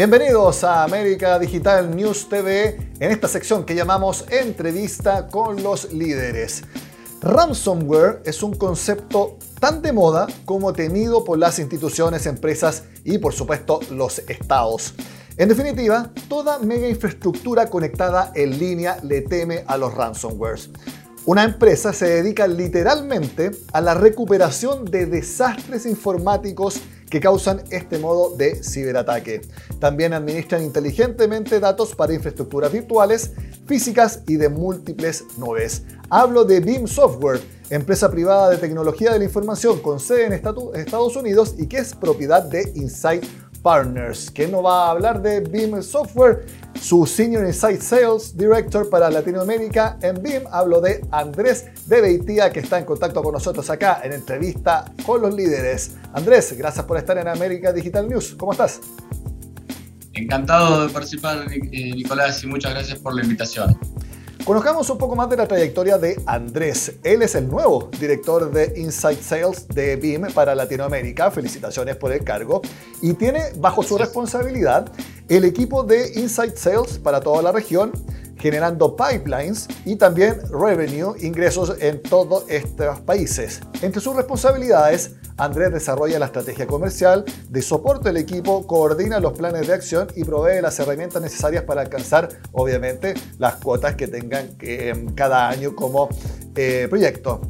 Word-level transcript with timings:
Bienvenidos 0.00 0.64
a 0.64 0.82
América 0.82 1.38
Digital 1.38 1.94
News 1.94 2.26
TV 2.26 2.94
en 3.00 3.10
esta 3.10 3.28
sección 3.28 3.66
que 3.66 3.74
llamamos 3.74 4.24
Entrevista 4.30 5.28
con 5.28 5.62
los 5.62 5.92
líderes. 5.92 6.62
Ransomware 7.20 8.22
es 8.24 8.42
un 8.42 8.54
concepto 8.54 9.36
tan 9.60 9.82
de 9.82 9.92
moda 9.92 10.26
como 10.46 10.72
temido 10.72 11.22
por 11.22 11.38
las 11.38 11.58
instituciones, 11.58 12.24
empresas 12.24 12.84
y 13.04 13.18
por 13.18 13.34
supuesto 13.34 13.80
los 13.90 14.20
estados. 14.20 14.94
En 15.36 15.50
definitiva, 15.50 16.10
toda 16.30 16.60
mega 16.60 16.88
infraestructura 16.88 17.66
conectada 17.68 18.32
en 18.34 18.58
línea 18.58 18.96
le 19.02 19.20
teme 19.20 19.64
a 19.66 19.76
los 19.76 19.92
ransomwares. 19.92 20.70
Una 21.26 21.44
empresa 21.44 21.92
se 21.92 22.06
dedica 22.06 22.48
literalmente 22.48 23.50
a 23.74 23.82
la 23.82 23.92
recuperación 23.92 24.86
de 24.86 25.04
desastres 25.04 25.84
informáticos 25.84 26.80
que 27.10 27.20
causan 27.20 27.62
este 27.70 27.98
modo 27.98 28.36
de 28.36 28.62
ciberataque. 28.62 29.42
También 29.78 30.14
administran 30.14 30.62
inteligentemente 30.62 31.60
datos 31.60 31.94
para 31.94 32.14
infraestructuras 32.14 32.72
virtuales, 32.72 33.32
físicas 33.66 34.22
y 34.26 34.36
de 34.36 34.48
múltiples 34.48 35.24
nubes. 35.36 35.82
Hablo 36.08 36.44
de 36.44 36.60
Beam 36.60 36.86
Software, 36.86 37.40
empresa 37.68 38.10
privada 38.10 38.50
de 38.50 38.56
tecnología 38.56 39.12
de 39.12 39.18
la 39.18 39.24
información 39.24 39.80
con 39.80 40.00
sede 40.00 40.26
en 40.26 40.32
Estados 40.32 41.16
Unidos 41.16 41.54
y 41.58 41.66
que 41.66 41.78
es 41.78 41.94
propiedad 41.94 42.42
de 42.42 42.72
Insight 42.74 43.24
Partners. 43.62 44.30
¿Quién 44.30 44.52
nos 44.52 44.64
va 44.64 44.86
a 44.86 44.90
hablar 44.90 45.20
de 45.20 45.40
Beam 45.40 45.82
Software? 45.82 46.46
Su 46.80 47.06
Senior 47.06 47.46
Insight 47.46 47.80
Sales 47.80 48.36
Director 48.36 48.88
para 48.88 49.10
Latinoamérica 49.10 49.98
en 50.02 50.22
Beam. 50.22 50.44
Hablo 50.50 50.80
de 50.80 51.04
Andrés 51.10 51.66
de 51.86 52.00
Beitía, 52.00 52.50
que 52.50 52.60
está 52.60 52.78
en 52.78 52.84
contacto 52.84 53.22
con 53.22 53.32
nosotros 53.32 53.68
acá 53.70 54.00
en 54.02 54.12
entrevista 54.12 54.92
con 55.04 55.20
los 55.20 55.34
líderes. 55.34 55.96
Andrés, 56.12 56.54
gracias 56.56 56.84
por 56.84 56.96
estar 56.96 57.18
en 57.18 57.28
América 57.28 57.72
Digital 57.72 58.08
News. 58.08 58.34
¿Cómo 58.38 58.52
estás? 58.52 58.80
Encantado 60.12 60.86
de 60.86 60.92
participar, 60.92 61.46
eh, 61.52 61.92
Nicolás, 61.94 62.42
y 62.42 62.46
muchas 62.46 62.72
gracias 62.72 62.98
por 62.98 63.14
la 63.14 63.22
invitación. 63.22 63.78
Conozcamos 64.44 64.88
un 64.88 64.96
poco 64.96 65.14
más 65.14 65.28
de 65.28 65.36
la 65.36 65.46
trayectoria 65.46 65.98
de 65.98 66.20
Andrés. 66.24 66.94
Él 67.04 67.22
es 67.22 67.34
el 67.34 67.46
nuevo 67.48 67.90
director 68.00 68.50
de 68.50 68.72
Insight 68.80 69.20
Sales 69.20 69.68
de 69.68 69.96
BIM 69.96 70.32
para 70.32 70.54
Latinoamérica. 70.54 71.30
Felicitaciones 71.30 71.96
por 71.96 72.10
el 72.10 72.24
cargo. 72.24 72.62
Y 73.02 73.12
tiene 73.14 73.52
bajo 73.58 73.82
su 73.82 73.98
responsabilidad 73.98 74.90
el 75.28 75.44
equipo 75.44 75.84
de 75.84 76.12
Insight 76.16 76.56
Sales 76.56 76.98
para 76.98 77.20
toda 77.20 77.42
la 77.42 77.52
región, 77.52 77.92
generando 78.40 78.96
pipelines 78.96 79.68
y 79.84 79.96
también 79.96 80.40
revenue, 80.50 81.14
ingresos 81.20 81.76
en 81.80 82.02
todos 82.02 82.44
estos 82.48 83.00
países. 83.00 83.60
Entre 83.82 84.00
sus 84.00 84.16
responsabilidades, 84.16 85.16
Andrés 85.36 85.72
desarrolla 85.72 86.18
la 86.18 86.26
estrategia 86.26 86.66
comercial, 86.66 87.24
de 87.48 87.62
soporte 87.62 88.10
al 88.10 88.16
equipo, 88.18 88.66
coordina 88.66 89.20
los 89.20 89.32
planes 89.32 89.66
de 89.66 89.72
acción 89.72 90.08
y 90.14 90.24
provee 90.24 90.60
las 90.60 90.78
herramientas 90.78 91.22
necesarias 91.22 91.64
para 91.64 91.80
alcanzar, 91.80 92.28
obviamente, 92.52 93.14
las 93.38 93.56
cuotas 93.56 93.94
que 93.94 94.06
tengan 94.06 94.50
eh, 94.60 95.06
cada 95.14 95.48
año 95.48 95.74
como 95.74 96.08
eh, 96.54 96.86
proyecto. 96.90 97.40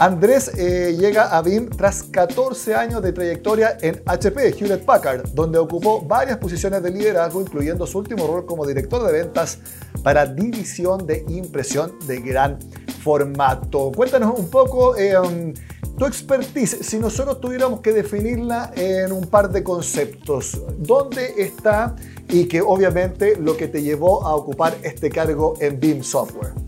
Andrés 0.00 0.52
eh, 0.56 0.96
llega 0.96 1.36
a 1.36 1.42
BIM 1.42 1.70
tras 1.70 2.04
14 2.04 2.72
años 2.72 3.02
de 3.02 3.12
trayectoria 3.12 3.76
en 3.80 4.00
HP, 4.06 4.50
Hewlett 4.56 4.84
Packard, 4.84 5.28
donde 5.34 5.58
ocupó 5.58 6.00
varias 6.02 6.38
posiciones 6.38 6.84
de 6.84 6.90
liderazgo, 6.92 7.40
incluyendo 7.40 7.84
su 7.84 7.98
último 7.98 8.28
rol 8.28 8.46
como 8.46 8.64
director 8.64 9.04
de 9.04 9.12
ventas 9.12 9.58
para 10.04 10.24
división 10.24 11.04
de 11.04 11.24
impresión 11.28 11.98
de 12.06 12.20
gran 12.20 12.60
formato. 13.02 13.90
Cuéntanos 13.90 14.38
un 14.38 14.48
poco 14.48 14.96
em, 14.96 15.52
tu 15.98 16.06
expertise, 16.06 16.78
si 16.80 17.00
nosotros 17.00 17.40
tuviéramos 17.40 17.80
que 17.80 17.92
definirla 17.92 18.70
en 18.76 19.10
un 19.10 19.26
par 19.26 19.50
de 19.50 19.64
conceptos, 19.64 20.62
¿dónde 20.78 21.34
está 21.38 21.96
y 22.28 22.46
que 22.46 22.60
obviamente 22.60 23.34
lo 23.34 23.56
que 23.56 23.66
te 23.66 23.82
llevó 23.82 24.24
a 24.24 24.36
ocupar 24.36 24.76
este 24.84 25.10
cargo 25.10 25.54
en 25.58 25.80
BIM 25.80 26.04
Software? 26.04 26.67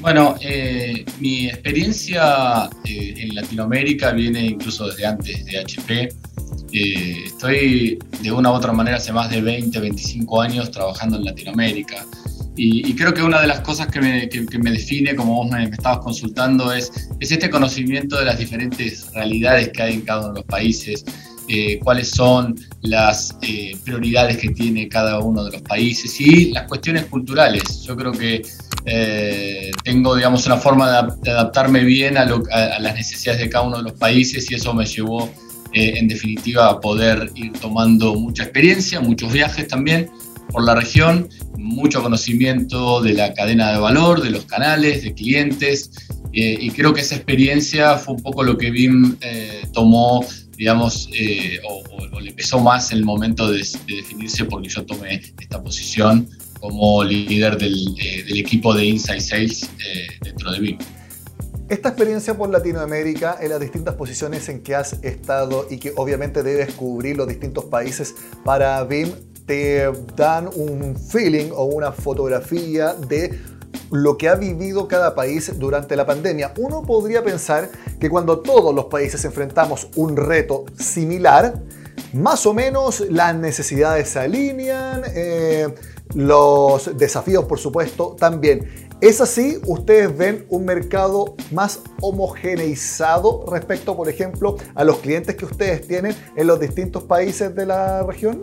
Bueno, 0.00 0.34
eh, 0.40 1.04
mi 1.18 1.48
experiencia 1.48 2.70
eh, 2.86 3.14
en 3.18 3.34
Latinoamérica 3.34 4.12
viene 4.12 4.46
incluso 4.46 4.88
desde 4.88 5.04
antes 5.04 5.44
de 5.44 5.58
HP. 5.58 6.08
Eh, 6.72 7.24
estoy 7.26 7.98
de 8.22 8.32
una 8.32 8.50
u 8.50 8.54
otra 8.54 8.72
manera 8.72 8.96
hace 8.96 9.12
más 9.12 9.28
de 9.28 9.42
20, 9.42 9.78
25 9.78 10.40
años 10.40 10.70
trabajando 10.70 11.18
en 11.18 11.24
Latinoamérica. 11.26 12.06
Y, 12.56 12.94
creo 12.94 13.14
que 13.14 13.22
una 13.22 13.40
de 13.40 13.46
las 13.46 13.60
cosas 13.60 13.86
que 13.86 14.00
me, 14.00 14.26
define, 14.70 15.14
como 15.14 15.36
vos 15.36 15.50
me, 15.50 15.64
estabas 15.64 16.00
consultando, 16.00 16.72
es, 16.72 16.92
es, 17.18 17.32
este 17.32 17.48
conocimiento 17.48 18.18
de 18.18 18.26
las 18.26 18.38
diferentes 18.38 19.10
realidades 19.14 19.70
que 19.70 19.82
hay 19.82 19.94
en 19.94 20.00
cada 20.02 20.20
uno 20.20 20.28
de 20.34 20.40
los 20.40 20.44
países, 20.44 21.04
cuáles 21.82 22.10
son 22.10 22.56
las 22.82 23.36
prioridades 23.84 24.38
que 24.38 24.50
tiene 24.50 24.88
cada 24.88 25.18
uno 25.20 25.44
de 25.44 25.52
los 25.52 25.62
países 25.62 26.20
y 26.20 26.50
las 26.52 26.66
cuestiones 26.66 27.06
culturales. 27.06 27.82
Yo 27.82 27.96
creo 27.96 28.12
que 28.12 28.42
eh, 28.86 29.70
tengo, 29.84 30.16
digamos, 30.16 30.46
una 30.46 30.56
forma 30.56 30.90
de, 31.22 31.30
adaptarme 31.30 31.84
bien 31.84 32.16
a, 32.16 32.24
las 32.24 32.94
necesidades 32.94 33.40
de 33.40 33.50
cada 33.50 33.66
uno 33.66 33.78
de 33.78 33.84
los 33.84 33.92
países 33.92 34.50
y 34.50 34.54
eso 34.54 34.72
me 34.72 34.86
llevó, 34.86 35.30
eh, 35.72 35.94
en 35.96 36.08
definitiva, 36.08 36.68
a 36.68 36.80
poder 36.80 37.30
ir 37.34 37.52
tomando 37.52 38.14
mucha 38.14 38.44
experiencia, 38.44 39.00
muchos 39.00 39.32
viajes 39.32 39.68
también 39.68 40.10
por 40.50 40.64
la 40.64 40.74
región, 40.74 41.28
mucho 41.58 42.02
conocimiento 42.02 43.00
de 43.02 43.12
la 43.12 43.34
cadena 43.34 43.72
de 43.72 43.78
valor, 43.78 44.22
de 44.22 44.30
los 44.30 44.46
canales, 44.46 45.04
de 45.04 45.14
clientes, 45.14 45.90
eh, 46.32 46.56
y 46.60 46.70
creo 46.70 46.92
que 46.92 47.02
esa 47.02 47.16
experiencia 47.16 47.96
fue 47.96 48.14
un 48.14 48.22
poco 48.22 48.42
lo 48.42 48.56
que 48.56 48.70
BIM 48.70 49.16
tomó, 49.72 50.24
digamos, 50.60 51.08
o, 51.64 52.20
le 52.20 52.28
empezó 52.28 52.60
más 52.60 52.92
el 52.92 53.02
momento 53.02 53.50
de, 53.50 53.66
de 53.86 53.96
definirse 53.96 54.44
porque 54.44 54.68
yo 54.68 54.84
tomé 54.84 55.22
esta 55.40 55.62
posición 55.62 56.28
como 56.60 57.02
líder 57.02 57.56
eh, 57.62 58.24
del, 58.26 58.38
equipo 58.38 58.74
de 58.74 58.84
Inside 58.84 59.22
Sales 59.22 59.62
eh, 59.62 60.08
dentro 60.20 60.52
de 60.52 60.60
BIM. 60.60 60.78
Esta 61.70 61.88
experiencia 61.88 62.36
por 62.36 62.50
Latinoamérica 62.50 63.38
en 63.40 63.48
las 63.48 63.60
distintas 63.60 63.94
posiciones 63.94 64.50
en 64.50 64.62
que 64.62 64.74
has 64.74 64.92
estado 65.02 65.66
y 65.70 65.78
que 65.78 65.94
obviamente 65.96 66.42
debes 66.42 66.74
cubrir 66.74 67.16
los 67.16 67.26
distintos 67.26 67.64
países 67.64 68.14
para 68.44 68.84
BIM, 68.84 69.12
te 69.46 69.90
dan 70.14 70.50
un 70.54 70.94
feeling 70.94 71.52
o 71.52 71.64
una 71.64 71.90
fotografía 71.90 72.92
de 72.92 73.40
lo 73.90 74.16
que 74.16 74.28
ha 74.28 74.34
vivido 74.34 74.88
cada 74.88 75.14
país 75.14 75.58
durante 75.58 75.96
la 75.96 76.06
pandemia. 76.06 76.52
Uno 76.58 76.82
podría 76.82 77.22
pensar 77.22 77.70
que 77.98 78.08
cuando 78.08 78.40
todos 78.40 78.74
los 78.74 78.86
países 78.86 79.24
enfrentamos 79.24 79.88
un 79.96 80.16
reto 80.16 80.64
similar, 80.78 81.54
más 82.12 82.46
o 82.46 82.54
menos 82.54 83.00
las 83.00 83.34
necesidades 83.34 84.08
se 84.08 84.20
alinean, 84.20 85.02
eh, 85.14 85.68
los 86.14 86.96
desafíos, 86.96 87.44
por 87.44 87.58
supuesto, 87.58 88.16
también. 88.18 88.88
¿Es 89.00 89.20
así? 89.20 89.58
¿Ustedes 89.66 90.14
ven 90.16 90.44
un 90.50 90.66
mercado 90.66 91.34
más 91.52 91.80
homogeneizado 92.02 93.46
respecto, 93.50 93.96
por 93.96 94.08
ejemplo, 94.08 94.56
a 94.74 94.84
los 94.84 94.98
clientes 94.98 95.36
que 95.36 95.46
ustedes 95.46 95.86
tienen 95.86 96.14
en 96.36 96.46
los 96.46 96.60
distintos 96.60 97.04
países 97.04 97.54
de 97.54 97.64
la 97.64 98.02
región? 98.02 98.42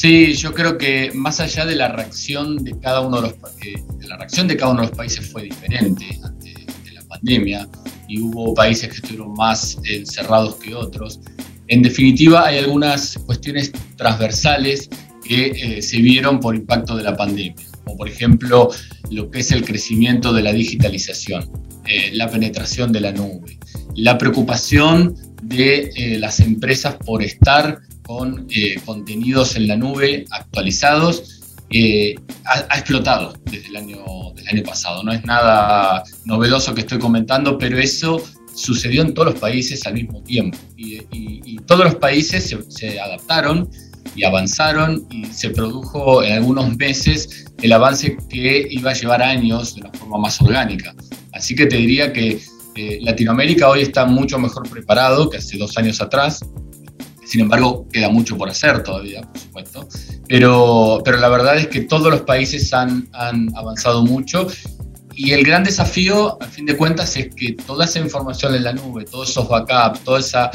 Sí, 0.00 0.32
yo 0.32 0.54
creo 0.54 0.78
que 0.78 1.12
más 1.12 1.40
allá 1.40 1.66
de 1.66 1.76
la 1.76 1.88
reacción 1.88 2.64
de 2.64 2.72
cada 2.80 3.02
uno 3.02 3.20
de 3.20 3.28
los 3.28 3.34
eh, 3.62 3.74
la 4.08 4.16
reacción 4.16 4.48
de 4.48 4.56
cada 4.56 4.72
uno 4.72 4.80
de 4.80 4.88
los 4.88 4.96
países 4.96 5.30
fue 5.30 5.42
diferente 5.42 6.18
ante, 6.24 6.54
la 6.94 7.02
pandemia 7.02 7.68
y 8.08 8.18
hubo 8.22 8.54
países 8.54 8.88
que 8.88 8.94
estuvieron 8.94 9.34
más 9.34 9.76
encerrados 9.84 10.54
que 10.54 10.74
otros. 10.74 11.20
En 11.68 11.82
definitiva, 11.82 12.46
hay 12.46 12.56
algunas 12.56 13.18
cuestiones 13.26 13.72
transversales 13.96 14.88
que 15.22 15.48
eh, 15.48 15.82
se 15.82 15.98
vieron 15.98 16.40
por 16.40 16.56
impacto 16.56 16.96
de 16.96 17.02
la 17.02 17.14
pandemia, 17.14 17.66
como 17.84 17.98
por 17.98 18.08
ejemplo 18.08 18.70
lo 19.10 19.30
que 19.30 19.40
es 19.40 19.52
el 19.52 19.66
crecimiento 19.66 20.32
de 20.32 20.42
la 20.42 20.54
digitalización, 20.54 21.50
eh, 21.86 22.08
la 22.14 22.30
penetración 22.30 22.90
de 22.90 23.00
la 23.02 23.12
nube, 23.12 23.58
la 23.96 24.16
preocupación 24.16 25.14
de 25.42 25.90
eh, 25.94 26.18
las 26.18 26.40
empresas 26.40 26.96
por 27.04 27.22
estar 27.22 27.82
con 28.10 28.48
contenidos 28.84 29.54
en 29.54 29.68
la 29.68 29.76
nube 29.76 30.24
actualizados, 30.32 31.40
ha, 32.44 32.76
explotado 32.76 33.34
desde 33.44 33.68
el, 33.68 33.76
año, 33.76 34.04
año 34.50 34.62
pasado. 34.64 35.04
No 35.04 35.12
es 35.12 35.24
nada 35.24 36.02
novedoso 36.24 36.74
que 36.74 36.80
estoy 36.80 36.98
comentando, 36.98 37.56
pero 37.56 37.78
eso 37.78 38.20
sucedió 38.52 39.02
en 39.02 39.14
todos 39.14 39.30
los 39.30 39.40
países 39.40 39.86
al 39.86 39.94
mismo 39.94 40.20
tiempo 40.24 40.58
y, 40.76 41.56
todos 41.66 41.84
los 41.84 41.94
países 41.94 42.48
se, 42.48 42.58
se 42.68 42.98
adaptaron 42.98 43.70
y 44.16 44.24
avanzaron 44.24 45.06
y 45.12 45.26
se 45.26 45.50
produjo 45.50 46.24
en 46.24 46.32
algunos 46.32 46.76
meses 46.76 47.44
el 47.62 47.72
avance 47.72 48.16
que 48.28 48.66
iba 48.70 48.90
a 48.90 48.94
llevar 48.94 49.22
años 49.22 49.76
de 49.76 49.82
una 49.82 49.92
forma 49.92 50.18
más 50.18 50.40
orgánica. 50.40 50.96
Así 51.32 51.54
que 51.54 51.66
te 51.66 51.76
diría 51.76 52.12
que 52.12 52.40
eh, 52.74 52.98
Latinoamérica 53.02 53.68
hoy 53.68 53.82
está 53.82 54.04
mucho 54.04 54.36
mejor 54.40 54.68
preparado 54.68 55.30
que 55.30 55.36
hace 55.36 55.56
dos 55.58 55.78
años 55.78 56.00
atrás. 56.00 56.40
Sin 57.30 57.42
embargo, 57.42 57.86
queda 57.92 58.08
mucho 58.08 58.36
por 58.36 58.48
hacer 58.48 58.82
todavía, 58.82 59.22
por 59.22 59.38
supuesto. 59.38 59.88
Pero, 60.26 61.00
pero 61.04 61.18
la 61.18 61.28
verdad 61.28 61.56
es 61.56 61.68
que 61.68 61.82
todos 61.82 62.10
los 62.10 62.22
países 62.22 62.72
han, 62.72 63.08
han 63.12 63.56
avanzado 63.56 64.04
mucho 64.04 64.48
y 65.14 65.30
el 65.30 65.44
gran 65.44 65.62
desafío, 65.62 66.36
al 66.42 66.48
fin 66.48 66.66
de 66.66 66.76
cuentas, 66.76 67.16
es 67.16 67.32
que 67.34 67.52
toda 67.52 67.84
esa 67.84 68.00
información 68.00 68.54
en 68.54 68.64
la 68.64 68.72
nube, 68.72 69.04
todos 69.04 69.30
esos 69.30 69.48
backups, 69.48 70.00
toda 70.00 70.18
esa 70.18 70.50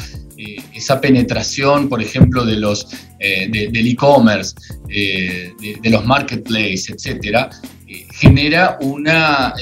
esa 0.74 1.00
penetración, 1.00 1.88
por 1.88 2.02
ejemplo, 2.02 2.44
de 2.44 2.56
los, 2.56 2.88
del 3.18 3.86
e-commerce, 3.86 4.54
de, 4.86 5.54
de, 5.82 5.90
los 5.90 6.04
marketplaces, 6.04 6.90
etcétera, 6.90 7.50
genera 8.12 8.76
una, 8.82 9.54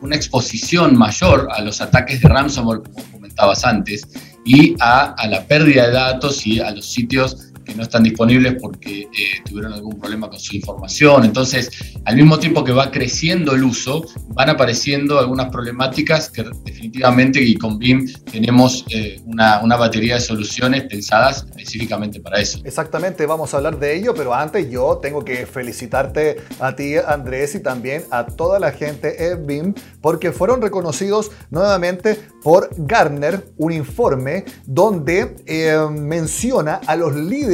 una 0.00 0.16
exposición 0.16 0.96
mayor 0.96 1.48
a 1.52 1.62
los 1.62 1.80
ataques 1.80 2.20
de 2.20 2.28
ransomware, 2.28 2.82
como 2.82 3.02
comentabas 3.10 3.64
antes, 3.64 4.06
y 4.44 4.74
a, 4.80 5.12
a 5.12 5.26
la 5.28 5.46
pérdida 5.46 5.86
de 5.86 5.92
datos 5.92 6.46
y 6.46 6.60
a 6.60 6.70
los 6.70 6.86
sitios 6.86 7.51
que 7.64 7.74
no 7.74 7.82
están 7.82 8.02
disponibles 8.02 8.56
porque 8.60 9.02
eh, 9.02 9.08
tuvieron 9.48 9.72
algún 9.72 9.98
problema 9.98 10.28
con 10.28 10.38
su 10.38 10.56
información. 10.56 11.24
Entonces, 11.24 11.70
al 12.04 12.16
mismo 12.16 12.38
tiempo 12.38 12.64
que 12.64 12.72
va 12.72 12.90
creciendo 12.90 13.54
el 13.54 13.64
uso, 13.64 14.04
van 14.28 14.50
apareciendo 14.50 15.18
algunas 15.18 15.50
problemáticas 15.50 16.30
que 16.30 16.44
definitivamente 16.64 17.40
y 17.40 17.54
con 17.56 17.78
BIM 17.78 18.06
tenemos 18.30 18.84
eh, 18.90 19.20
una, 19.26 19.62
una, 19.62 19.76
batería 19.76 20.14
de 20.14 20.20
soluciones 20.20 20.84
pensadas 20.84 21.46
específicamente 21.48 22.20
para 22.20 22.40
eso. 22.40 22.60
Exactamente, 22.64 23.26
vamos 23.26 23.52
a 23.52 23.56
hablar 23.56 23.78
de 23.78 23.96
ello, 23.96 24.14
pero 24.14 24.34
antes 24.34 24.70
yo 24.70 24.98
tengo 25.02 25.24
que 25.24 25.46
felicitarte 25.46 26.36
a 26.60 26.74
ti, 26.76 26.96
Andrés, 26.96 27.54
y 27.54 27.60
también 27.60 28.04
a 28.10 28.26
toda 28.26 28.58
la 28.58 28.72
gente 28.72 29.30
en 29.30 29.46
BIM, 29.46 29.74
porque 30.00 30.32
fueron 30.32 30.60
reconocidos 30.62 31.30
nuevamente 31.50 32.18
por 32.42 32.70
Gartner, 32.76 33.44
un 33.56 33.72
informe 33.72 34.44
donde 34.66 35.36
eh, 35.46 35.78
menciona 35.90 36.80
a 36.86 36.96
los 36.96 37.14
líderes 37.14 37.51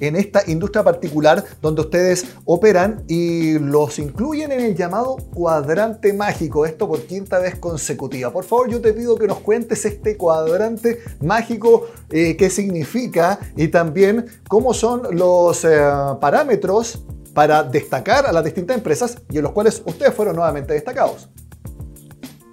en 0.00 0.16
esta 0.16 0.42
industria 0.46 0.84
particular 0.84 1.44
donde 1.60 1.82
ustedes 1.82 2.26
operan 2.44 3.04
y 3.08 3.58
los 3.58 3.98
incluyen 3.98 4.52
en 4.52 4.60
el 4.60 4.76
llamado 4.76 5.16
cuadrante 5.34 6.12
mágico, 6.12 6.66
esto 6.66 6.88
por 6.88 7.02
quinta 7.02 7.38
vez 7.38 7.56
consecutiva. 7.56 8.32
Por 8.32 8.44
favor, 8.44 8.68
yo 8.70 8.80
te 8.80 8.92
pido 8.92 9.16
que 9.16 9.26
nos 9.26 9.38
cuentes 9.40 9.84
este 9.84 10.16
cuadrante 10.16 10.98
mágico, 11.20 11.86
eh, 12.10 12.36
qué 12.36 12.50
significa 12.50 13.38
y 13.56 13.68
también 13.68 14.26
cómo 14.48 14.74
son 14.74 15.02
los 15.16 15.64
eh, 15.64 15.80
parámetros 16.20 17.02
para 17.34 17.62
destacar 17.62 18.26
a 18.26 18.32
las 18.32 18.44
distintas 18.44 18.76
empresas 18.76 19.18
y 19.30 19.38
en 19.38 19.44
los 19.44 19.52
cuales 19.52 19.82
ustedes 19.86 20.14
fueron 20.14 20.36
nuevamente 20.36 20.74
destacados. 20.74 21.28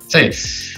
Sí, 0.08 0.30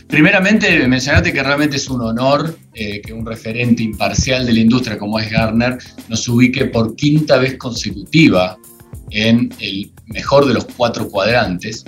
primeramente 0.07 0.87
mencionarte 0.87 1.31
que 1.31 1.43
realmente 1.43 1.77
es 1.77 1.87
un 1.87 2.01
honor 2.01 2.57
eh, 2.73 2.99
que 2.99 3.13
un 3.13 3.23
referente 3.25 3.83
imparcial 3.83 4.43
de 4.45 4.53
la 4.53 4.59
industria 4.59 4.97
como 4.97 5.19
es 5.19 5.29
Garner 5.29 5.77
nos 6.07 6.27
ubique 6.27 6.65
por 6.65 6.95
quinta 6.95 7.37
vez 7.37 7.55
consecutiva 7.57 8.57
en 9.11 9.53
el 9.59 9.91
mejor 10.07 10.47
de 10.47 10.55
los 10.55 10.65
cuatro 10.65 11.07
cuadrantes. 11.09 11.85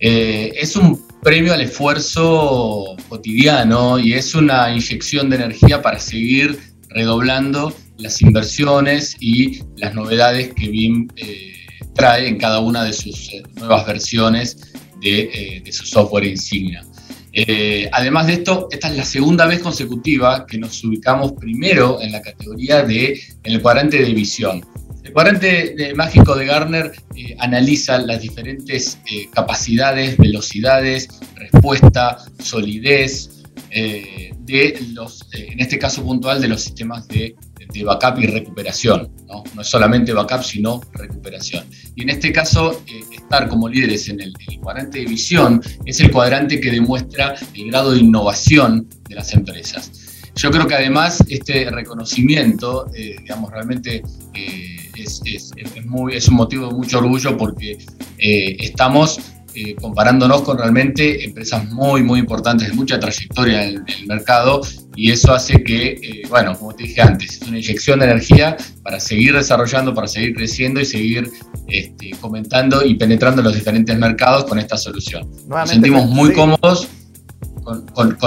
Eh, 0.00 0.52
es 0.56 0.76
un 0.76 1.06
premio 1.22 1.52
al 1.52 1.60
esfuerzo 1.60 2.96
cotidiano 3.08 3.98
y 3.98 4.14
es 4.14 4.34
una 4.34 4.72
inyección 4.72 5.28
de 5.28 5.36
energía 5.36 5.82
para 5.82 5.98
seguir 5.98 6.58
redoblando 6.88 7.74
las 7.98 8.22
inversiones 8.22 9.14
y 9.20 9.60
las 9.76 9.94
novedades 9.94 10.54
que 10.54 10.68
BIM 10.68 11.08
eh, 11.16 11.52
trae 11.94 12.28
en 12.28 12.38
cada 12.38 12.60
una 12.60 12.84
de 12.84 12.94
sus 12.94 13.30
nuevas 13.56 13.86
versiones 13.86 14.56
eh, 15.02 15.62
de, 15.64 15.72
su 15.72 15.86
software 15.86 16.24
insignia. 16.24 16.84
Eh, 17.32 17.88
además 17.92 18.26
de 18.26 18.34
esto, 18.34 18.68
esta 18.70 18.90
es 18.90 18.96
la 18.96 19.04
segunda 19.04 19.46
vez 19.46 19.60
consecutiva 19.60 20.46
que 20.46 20.58
nos 20.58 20.82
ubicamos 20.82 21.32
primero 21.32 22.00
en 22.00 22.12
la 22.12 22.20
categoría 22.20 22.82
de 22.82 23.20
en 23.44 23.52
el 23.52 23.62
cuadrante 23.62 24.02
de 24.02 24.12
visión. 24.12 24.64
El 25.04 25.12
cuadrante 25.12 25.94
mágico 25.94 26.34
de 26.34 26.46
Garner 26.46 26.92
eh, 27.16 27.36
analiza 27.38 27.98
las 27.98 28.20
diferentes 28.20 28.98
capacidades, 29.32 30.16
velocidades, 30.16 31.08
respuesta, 31.36 32.18
solidez 32.42 33.30
de 33.70 34.78
los, 34.92 35.28
en 35.32 35.60
este 35.60 35.78
caso 35.78 36.02
puntual, 36.02 36.40
de 36.40 36.48
los 36.48 36.62
sistemas 36.62 37.06
de 37.08 37.36
de 37.72 37.84
backup 37.84 38.18
y 38.20 38.26
recuperación. 38.26 39.10
¿no? 39.26 39.44
no 39.54 39.62
es 39.62 39.68
solamente 39.68 40.12
backup, 40.12 40.42
sino 40.42 40.80
recuperación. 40.92 41.64
Y 41.94 42.02
en 42.02 42.10
este 42.10 42.32
caso, 42.32 42.82
eh, 42.86 43.00
estar 43.12 43.48
como 43.48 43.68
líderes 43.68 44.08
en 44.08 44.20
el, 44.20 44.32
cuadrante 44.60 45.00
de 45.00 45.06
visión 45.06 45.62
es 45.84 46.00
el 46.00 46.10
cuadrante 46.10 46.60
que 46.60 46.70
demuestra 46.70 47.34
el 47.54 47.70
grado 47.70 47.92
de 47.92 48.00
innovación 48.00 48.88
de 49.08 49.14
las 49.14 49.32
empresas. 49.34 49.90
Yo 50.34 50.50
creo 50.50 50.66
que 50.66 50.74
además 50.74 51.22
este 51.28 51.68
reconocimiento, 51.70 52.86
eh, 52.94 53.16
digamos, 53.20 53.50
realmente 53.50 54.02
eh, 54.34 54.90
es, 54.96 55.20
es, 55.24 55.52
muy, 55.84 56.14
es 56.14 56.28
un 56.28 56.36
motivo 56.36 56.68
de 56.68 56.74
mucho 56.74 56.98
orgullo 56.98 57.36
porque 57.36 57.78
estamos 58.18 59.20
comparándonos 59.80 60.42
con 60.42 60.56
realmente 60.56 61.24
empresas 61.24 61.68
muy, 61.70 62.04
muy 62.04 62.20
importantes 62.20 62.68
de 62.68 62.74
mucha 62.74 63.00
trayectoria 63.00 63.64
en, 63.64 63.84
el 63.88 64.06
mercado 64.06 64.60
y 64.98 65.12
eso 65.12 65.32
hace 65.32 65.62
que, 65.62 65.92
eh, 65.92 66.22
bueno, 66.28 66.58
como 66.58 66.74
te 66.74 66.82
dije 66.82 67.00
antes, 67.00 67.40
es 67.40 67.42
una 67.46 67.58
inyección 67.58 68.00
de 68.00 68.06
energía 68.06 68.56
para 68.82 68.98
seguir 68.98 69.32
desarrollando, 69.32 69.94
para 69.94 70.08
seguir 70.08 70.34
creciendo 70.34 70.80
y 70.80 70.84
seguir 70.84 71.30
este, 71.68 72.10
comentando 72.20 72.84
y 72.84 72.96
penetrando 72.96 73.40
en 73.40 73.44
los 73.44 73.54
diferentes 73.54 73.96
mercados 73.96 74.46
con 74.46 74.58
esta 74.58 74.76
solución. 74.76 75.30
Nos 75.46 75.70
sentimos 75.70 76.06
muy 76.08 76.32
cómodos 76.32 76.88
con, 77.94 78.18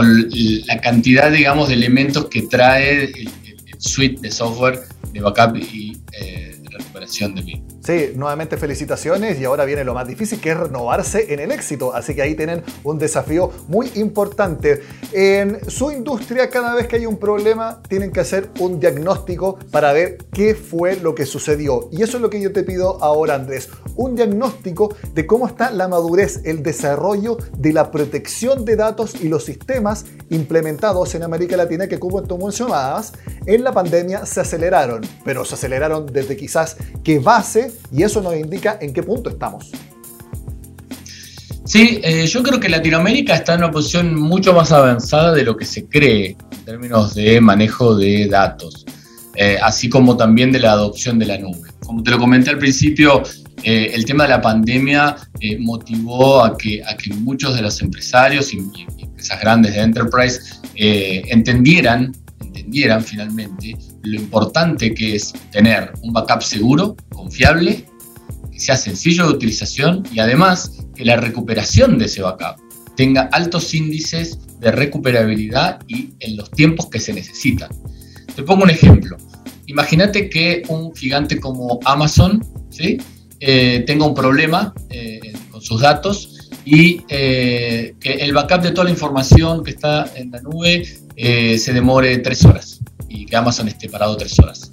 la 0.65 0.79
cantidad, 0.79 1.29
digamos, 1.29 1.67
de 1.67 1.73
elementos 1.73 2.27
que 2.27 2.43
trae 2.43 3.03
el, 3.03 3.29
suite 3.79 4.21
de 4.21 4.31
software 4.31 4.79
de 5.11 5.19
backup 5.19 5.57
y 5.57 5.97
eh, 6.13 6.55
recuperación 6.69 7.35
de 7.35 7.41
BIM. 7.41 7.70
Sí, 7.83 8.11
nuevamente 8.15 8.57
felicitaciones 8.57 9.39
y 9.39 9.45
ahora 9.45 9.65
viene 9.65 9.83
lo 9.83 9.95
más 9.95 10.07
difícil 10.07 10.39
que 10.39 10.51
es 10.51 10.57
renovarse 10.57 11.33
en 11.33 11.39
el 11.39 11.51
éxito. 11.51 11.95
Así 11.95 12.13
que 12.13 12.21
ahí 12.21 12.35
tienen 12.35 12.61
un 12.83 12.99
desafío 12.99 13.51
muy 13.67 13.91
importante. 13.95 14.83
En 15.11 15.67
su 15.67 15.89
industria, 15.89 16.51
cada 16.51 16.75
vez 16.75 16.87
que 16.87 16.97
hay 16.97 17.07
un 17.07 17.17
problema, 17.17 17.81
tienen 17.89 18.11
que 18.11 18.19
hacer 18.19 18.49
un 18.59 18.79
diagnóstico 18.79 19.57
para 19.71 19.93
ver 19.93 20.19
qué 20.31 20.53
fue 20.53 20.97
lo 20.97 21.15
que 21.15 21.25
sucedió. 21.25 21.89
Y 21.91 22.03
eso 22.03 22.17
es 22.17 22.21
lo 22.21 22.29
que 22.29 22.39
yo 22.39 22.53
te 22.53 22.61
pido 22.61 23.03
ahora, 23.03 23.33
Andrés. 23.33 23.69
Un 23.95 24.15
diagnóstico 24.15 24.95
de 25.15 25.25
cómo 25.25 25.47
está 25.47 25.71
la 25.71 25.87
madurez, 25.87 26.41
el 26.45 26.61
desarrollo 26.61 27.37
de 27.57 27.73
la 27.73 27.89
protección 27.89 28.63
de 28.63 28.75
datos 28.75 29.15
y 29.19 29.27
los 29.27 29.43
sistemas 29.43 30.05
implementados 30.29 31.15
en 31.15 31.23
América 31.23 31.57
Latina 31.57 31.87
que, 31.87 31.99
como 31.99 32.21
tú 32.21 32.37
mencionabas, 32.37 33.13
en 33.47 33.63
la 33.63 33.71
pandemia 33.71 34.27
se 34.27 34.41
aceleraron. 34.41 35.01
Pero 35.25 35.45
se 35.45 35.55
aceleraron 35.55 36.05
desde 36.05 36.37
quizás 36.37 36.77
qué 37.03 37.17
base 37.17 37.70
y 37.91 38.03
eso 38.03 38.21
nos 38.21 38.35
indica 38.35 38.77
en 38.81 38.93
qué 38.93 39.03
punto 39.03 39.29
estamos. 39.29 39.71
Sí, 41.71 42.01
eh, 42.03 42.25
yo 42.27 42.43
creo 42.43 42.59
que 42.59 42.67
Latinoamérica 42.67 43.33
está 43.33 43.53
en 43.53 43.59
una 43.59 43.71
posición 43.71 44.19
mucho 44.19 44.51
más 44.53 44.73
avanzada 44.73 45.31
de 45.31 45.43
lo 45.43 45.55
que 45.55 45.63
se 45.63 45.85
cree 45.85 46.35
en 46.51 46.65
términos 46.65 47.15
de 47.15 47.39
manejo 47.39 47.95
de 47.95 48.27
datos, 48.27 48.85
eh, 49.35 49.57
así 49.63 49.87
como 49.87 50.17
también 50.17 50.51
de 50.51 50.59
la 50.59 50.73
adopción 50.73 51.17
de 51.17 51.27
la 51.27 51.37
nube. 51.37 51.69
Como 51.85 52.03
te 52.03 52.11
lo 52.11 52.19
comenté 52.19 52.49
al 52.49 52.57
principio, 52.57 53.23
eh, 53.63 53.91
el 53.93 54.03
tema 54.03 54.23
de 54.23 54.31
la 54.31 54.41
pandemia 54.41 55.15
motivó 55.59 56.43
a 56.43 56.57
que, 56.57 56.83
muchos 57.19 57.55
de 57.55 57.61
los 57.61 57.81
empresarios 57.81 58.53
y 58.53 58.57
empresas 58.97 59.39
grandes 59.39 59.73
de 59.73 59.81
enterprise 59.81 60.41
entendieran, 60.75 62.11
entendieran 62.61 63.03
finalmente 63.03 63.75
lo 64.03 64.15
importante 64.19 64.93
que 64.93 65.15
es 65.15 65.33
tener 65.51 65.91
un 66.03 66.13
backup 66.13 66.41
seguro, 66.43 66.95
confiable, 67.09 67.85
que 68.51 68.59
sea 68.59 68.75
sencillo 68.75 69.27
de 69.27 69.33
utilización 69.33 70.03
y 70.13 70.19
además 70.19 70.71
que 70.95 71.03
la 71.03 71.17
recuperación 71.17 71.97
de 71.97 72.05
ese 72.05 72.21
backup 72.21 72.61
tenga 72.95 73.23
altos 73.31 73.73
índices 73.73 74.37
de 74.59 74.71
recuperabilidad 74.71 75.79
y 75.87 76.11
en 76.19 76.37
los 76.37 76.51
tiempos 76.51 76.87
que 76.87 76.99
se 76.99 77.13
necesitan. 77.13 77.69
Te 78.35 78.43
pongo 78.43 78.63
un 78.63 78.69
ejemplo. 78.69 79.17
Imagínate 79.65 80.29
que 80.29 80.63
un 80.67 80.93
gigante 80.95 81.39
como 81.39 81.79
Amazon 81.85 82.45
¿sí? 82.69 82.97
Eh, 83.39 83.83
tenga 83.87 84.05
un 84.05 84.13
problema 84.13 84.73
eh, 84.89 85.19
con 85.49 85.61
sus 85.61 85.81
datos 85.81 86.49
y 86.63 87.01
eh, 87.09 87.95
que 87.99 88.13
el 88.13 88.33
backup 88.33 88.61
de 88.61 88.71
toda 88.71 88.83
la 88.83 88.91
información 88.91 89.63
que 89.63 89.71
está 89.71 90.11
en 90.15 90.29
la 90.29 90.41
nube 90.41 90.83
se 91.57 91.73
demore 91.73 92.17
tres 92.19 92.45
horas 92.45 92.79
y 93.07 93.25
que 93.25 93.35
Amazon 93.35 93.67
esté 93.67 93.89
parado 93.89 94.17
tres 94.17 94.39
horas. 94.39 94.71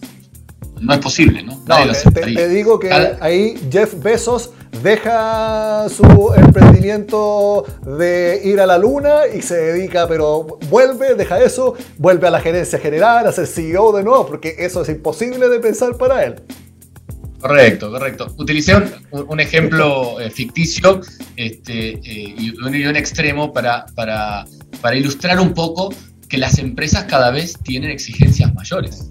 No 0.81 0.95
es 0.95 1.00
posible, 1.00 1.43
¿no? 1.43 1.61
no 1.67 2.12
te, 2.12 2.49
digo 2.49 2.78
que 2.78 2.93
ahí 3.21 3.57
Jeff 3.71 3.95
Bezos 4.00 4.50
deja 4.83 5.88
su 5.88 6.33
emprendimiento 6.37 7.64
de 7.99 8.40
ir 8.45 8.61
a 8.61 8.67
la 8.67 8.78
luna 8.78 9.23
y 9.35 9.43
se 9.43 9.57
dedica, 9.57 10.07
pero 10.07 10.59
vuelve, 10.69 11.14
deja 11.14 11.43
eso, 11.43 11.75
vuelve 11.97 12.28
a 12.28 12.31
la 12.31 12.40
gerencia 12.40 12.78
general, 12.78 13.26
a 13.26 13.33
ser 13.33 13.47
CEO 13.47 13.93
de 13.93 14.05
nuevo, 14.05 14.26
porque 14.26 14.55
eso 14.59 14.83
es 14.83 14.88
imposible 14.88 15.49
de 15.49 15.59
pensar 15.59 15.97
para 15.97 16.25
él. 16.25 16.37
Correcto, 17.40 17.90
correcto. 17.90 18.35
Utilicé 18.37 18.75
un, 19.11 19.40
ejemplo 19.40 20.21
eh, 20.21 20.28
ficticio 20.31 21.00
este, 21.37 21.90
eh, 21.90 22.35
y, 22.37 22.50
un, 22.61 22.75
y, 22.75 22.85
un, 22.85 22.97
extremo 22.97 23.52
para, 23.52 23.87
para, 23.95 24.45
para 24.81 24.97
ilustrar 24.97 25.38
un 25.38 25.55
poco 25.55 25.90
que 26.28 26.38
las 26.38 26.58
empresas 26.58 27.04
cada 27.04 27.30
vez 27.30 27.58
tienen 27.62 27.90
exigencias 27.90 28.54
mayores. 28.54 29.11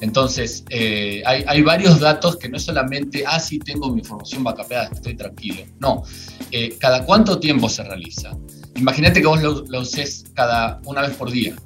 Entonces, 0.00 0.64
eh, 0.68 1.22
hay, 1.24 1.62
varios 1.62 2.00
datos 2.00 2.36
que 2.36 2.48
no 2.48 2.58
es 2.58 2.64
solamente, 2.64 3.24
ah, 3.26 3.40
sí, 3.40 3.58
tengo 3.58 3.90
mi 3.90 4.00
información 4.00 4.44
backupada, 4.44 4.90
estoy 4.92 5.16
tranquilo. 5.16 5.64
No, 5.80 6.02
eh, 6.50 6.76
cada 6.78 7.04
cuánto 7.04 7.38
tiempo 7.38 7.68
se 7.68 7.82
realiza. 7.82 8.36
Imagínate 8.74 9.20
que 9.20 9.26
vos 9.26 9.42
lo, 9.42 9.64
lo 9.66 9.80
uses 9.80 10.24
cada 10.34 10.80
una 10.84 11.00
vez 11.00 11.16
por 11.16 11.30
día. 11.30 11.56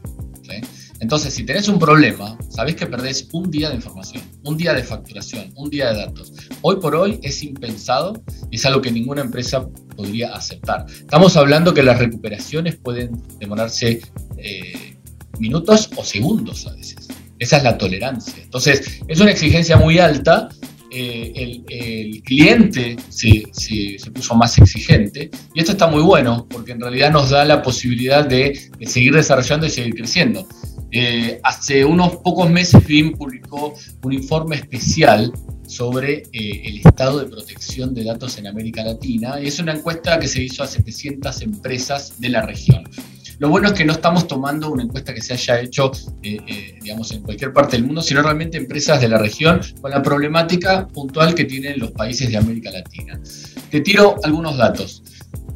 Entonces, 1.01 1.33
si 1.33 1.45
tenés 1.45 1.67
un 1.69 1.79
problema, 1.79 2.37
sabés 2.51 2.77
que 2.77 2.87
perdés 2.87 3.29
un 3.33 3.51
día 3.51 3.71
de 3.71 3.77
información, 3.77 4.23
un 4.45 4.57
día 4.57 4.75
de 4.75 4.83
facturación, 4.83 5.51
un 5.57 5.71
día 5.71 5.93
de 5.93 5.99
datos. 5.99 6.33
Hoy 6.61 6.77
por 6.77 6.95
hoy 6.95 7.19
es 7.23 7.43
impensado 7.43 8.23
y 8.51 8.57
es 8.57 8.67
algo 8.67 8.83
que 8.83 8.93
ninguna 8.93 9.23
empresa 9.23 9.67
podría 9.97 10.35
aceptar. 10.35 10.85
Estamos 10.89 11.37
hablando 11.37 11.73
que 11.73 11.83
las 11.83 11.99
recuperaciones 11.99 12.77
pueden 12.77 13.13
demorarse 13.39 14.03
eh, 14.37 14.97
minutos 15.39 15.91
o 15.97 16.05
segundos 16.05 16.67
a 16.67 16.75
veces. 16.75 17.09
Esa 17.39 17.57
es 17.57 17.63
la 17.65 17.79
tolerancia. 17.79 18.43
Entonces, 18.43 19.01
es 19.09 19.21
una 19.21 19.31
exigencia 19.31 19.79
muy 19.79 19.99
alta 19.99 20.51
eh, 20.93 21.63
el, 21.69 22.23
cliente 22.23 22.97
se, 23.11 23.45
puso 24.13 24.35
más 24.35 24.59
exigente 24.59 25.31
y 25.55 25.61
esto 25.61 25.73
está 25.73 25.87
muy 25.87 26.03
bueno 26.03 26.49
porque 26.51 26.73
en 26.73 26.81
realidad 26.81 27.13
nos 27.13 27.31
da 27.31 27.45
la 27.45 27.63
posibilidad 27.63 28.27
de, 28.27 28.71
seguir 28.87 29.15
desarrollando 29.15 29.67
y 29.67 29.71
seguir 29.71 29.95
creciendo. 29.95 30.49
Eh, 30.93 31.41
hace 31.45 31.85
unos 31.85 32.17
pocos 32.17 32.51
meses 32.51 32.85
BIM 32.85 33.17
publicó 33.17 33.75
un 34.03 34.13
informe 34.13 34.57
especial 34.57 35.33
sobre 35.67 36.25
eh, 36.33 36.63
el 36.65 36.79
estado 36.79 37.21
de 37.21 37.27
protección 37.27 37.95
de 37.95 38.03
datos 38.03 38.39
en 38.39 38.49
América 38.49 38.83
Latina 38.83 39.39
es 39.39 39.61
una 39.61 39.73
encuesta 39.73 40.19
que 40.19 40.27
se 40.27 40.43
hizo 40.43 40.65
a 40.65 40.67
700 40.67 41.43
empresas 41.43 42.21
de 42.21 42.29
la 42.31 42.43
región. 42.43 42.83
Lo 43.39 43.49
bueno 43.49 43.69
es 43.69 43.75
que 43.75 43.85
no 43.85 43.93
estamos 43.93 44.27
tomando 44.27 44.71
una 44.71 44.83
encuesta 44.83 45.15
que 45.15 45.23
se 45.23 45.33
haya 45.33 45.61
hecho, 45.61 45.93
eh, 46.23 46.77
digamos, 46.83 47.11
en 47.13 47.23
cualquier 47.23 47.53
parte 47.53 47.77
del 47.77 47.87
mundo, 47.87 48.03
sino 48.03 48.21
realmente 48.21 48.59
empresas 48.59 49.01
de 49.01 49.09
la 49.09 49.17
región 49.17 49.61
con 49.81 49.93
la 49.93 50.03
problemática 50.03 50.87
puntual 50.89 51.35
que 51.35 51.45
tienen 51.45 51.79
los 51.79 51.93
países 51.93 52.29
de 52.29 52.37
América 52.37 52.71
Latina. 52.71 53.19
Te 53.71 53.81
tiro 53.81 54.17
algunos 54.25 54.59
datos. 54.59 55.03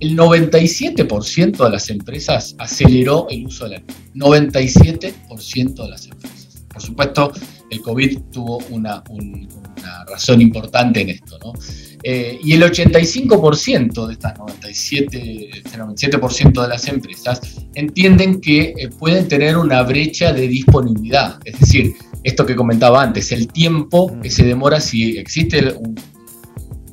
El 0.04 0.18
97% 0.18 1.64
de 1.64 1.70
las 1.70 1.88
empresas 1.88 2.54
aceleró 2.58 3.26
el 3.30 3.46
uso 3.46 3.66
de 3.66 3.70
la 3.70 3.80
nube. 4.14 4.50
97% 4.50 5.82
de 5.82 5.88
las 5.88 6.04
empresas. 6.04 6.62
Por 6.68 6.82
supuesto, 6.82 7.32
el 7.70 7.80
COVID 7.80 8.18
tuvo 8.30 8.58
una, 8.68 9.02
una 9.08 10.04
razón 10.04 10.42
importante 10.42 11.00
en 11.00 11.08
esto, 11.08 11.38
¿no? 11.42 11.54
Eh, 12.02 12.38
y 12.44 12.52
el 12.52 12.62
85% 12.64 14.06
de 14.06 14.12
estas 14.12 14.36
97, 14.36 15.50
97% 15.72 16.28
este 16.28 16.60
de 16.60 16.68
las 16.68 16.86
empresas 16.86 17.40
entienden 17.74 18.42
que 18.42 18.74
eh, 18.76 18.90
pueden 18.98 19.26
tener 19.26 19.56
una 19.56 19.82
brecha 19.84 20.34
de 20.34 20.46
disponibilidad. 20.48 21.38
Es 21.46 21.60
decir, 21.60 21.94
esto 22.22 22.44
que 22.44 22.54
comentaba 22.54 23.02
antes, 23.02 23.32
el 23.32 23.48
tiempo 23.48 24.14
que 24.20 24.30
se 24.30 24.44
demora 24.44 24.82
si 24.82 25.16
existe 25.16 25.72
un 25.72 25.94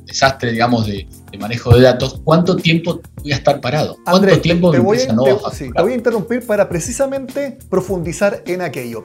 desastre, 0.06 0.52
digamos, 0.52 0.86
de, 0.86 1.06
manejo 1.38 1.74
de 1.74 1.82
datos, 1.82 2.20
¿cuánto 2.24 2.56
tiempo 2.56 3.00
voy 3.22 3.32
a 3.32 3.36
estar 3.36 3.60
parado? 3.60 3.96
¿Cuánto 4.04 4.40
tiempo 4.40 4.70
te, 4.70 4.78
voy 4.78 5.00
a, 5.00 5.12
no 5.12 5.24
te, 5.24 5.70
te 5.70 5.82
voy 5.82 5.92
a 5.92 5.94
interrumpir 5.94 6.46
para 6.46 6.68
precisamente 6.68 7.58
profundizar 7.70 8.42
en 8.46 8.62
aquello. 8.62 9.04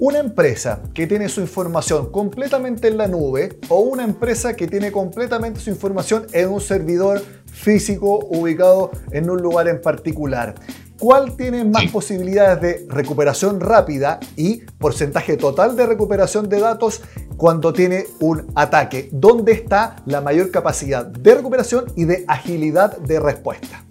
Una 0.00 0.18
empresa 0.18 0.80
que 0.94 1.06
tiene 1.06 1.28
su 1.28 1.40
información 1.40 2.12
completamente 2.12 2.86
en 2.88 2.96
la 2.96 3.08
nube 3.08 3.58
o 3.68 3.80
una 3.80 4.04
empresa 4.04 4.54
que 4.54 4.68
tiene 4.68 4.92
completamente 4.92 5.60
su 5.60 5.70
información 5.70 6.26
en 6.32 6.50
un 6.50 6.60
servidor 6.60 7.22
físico 7.46 8.20
ubicado 8.30 8.92
en 9.10 9.28
un 9.28 9.42
lugar 9.42 9.66
en 9.66 9.80
particular. 9.80 10.54
¿Cuál 10.98 11.36
tiene 11.36 11.64
más 11.64 11.84
posibilidades 11.92 12.60
de 12.60 12.86
recuperación 12.88 13.60
rápida 13.60 14.18
y 14.36 14.56
porcentaje 14.78 15.36
total 15.36 15.76
de 15.76 15.86
recuperación 15.86 16.48
de 16.48 16.58
datos 16.58 17.02
cuando 17.36 17.72
tiene 17.72 18.06
un 18.18 18.50
ataque? 18.56 19.08
¿Dónde 19.12 19.52
está 19.52 19.96
la 20.06 20.20
mayor 20.20 20.50
capacidad 20.50 21.06
de 21.06 21.36
recuperación 21.36 21.84
y 21.94 22.04
de 22.04 22.24
agilidad 22.26 22.98
de 22.98 23.20
respuesta? 23.20 23.84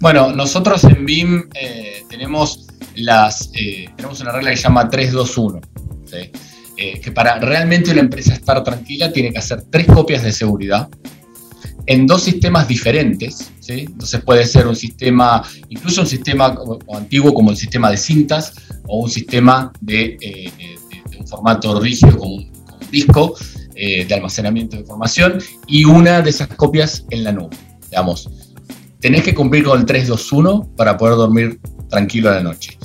Bueno, 0.00 0.32
nosotros 0.32 0.82
en 0.82 1.06
BIM 1.06 1.48
eh, 1.54 2.04
tenemos 2.10 2.66
las, 2.96 3.50
eh, 3.54 3.88
tenemos 3.94 4.20
una 4.20 4.32
regla 4.32 4.50
que 4.50 4.56
se 4.56 4.64
llama 4.64 4.88
321, 4.90 5.60
eh, 6.76 7.00
que 7.00 7.12
para 7.12 7.38
realmente 7.38 7.92
una 7.92 8.00
empresa 8.00 8.34
estar 8.34 8.62
tranquila 8.64 9.12
tiene 9.12 9.30
que 9.30 9.38
hacer 9.38 9.62
tres 9.70 9.86
copias 9.86 10.24
de 10.24 10.32
seguridad 10.32 10.88
en 11.86 12.06
dos 12.06 12.24
sistemas 12.24 12.66
diferentes. 12.66 13.52
Entonces 13.68 14.20
puede 14.22 14.46
ser 14.46 14.66
un 14.66 14.76
sistema, 14.76 15.42
incluso 15.68 16.02
un 16.02 16.06
sistema 16.06 16.56
antiguo 16.94 17.32
como 17.34 17.50
el 17.50 17.56
sistema 17.56 17.90
de 17.90 17.96
cintas 17.96 18.54
o 18.86 19.00
un 19.00 19.10
sistema 19.10 19.72
de, 19.80 20.16
eh, 20.20 20.50
un 21.18 21.26
formato 21.26 21.80
rígido 21.80 22.16
como 22.16 22.36
un, 22.36 22.56
disco 22.90 23.34
de 23.74 24.06
almacenamiento 24.14 24.76
de 24.76 24.82
información 24.82 25.38
y 25.66 25.84
una 25.84 26.22
de 26.22 26.30
esas 26.30 26.48
copias 26.48 27.04
en 27.10 27.24
la 27.24 27.32
nube. 27.32 27.56
Digamos, 27.90 28.30
tenés 29.00 29.22
que 29.22 29.34
cumplir 29.34 29.64
con 29.64 29.80
el 29.80 29.86
321 29.86 30.74
para 30.76 30.96
poder 30.96 31.16
dormir 31.16 31.60
tranquilo 31.88 32.30
a 32.30 32.34
la 32.34 32.42
noche. 32.42 32.78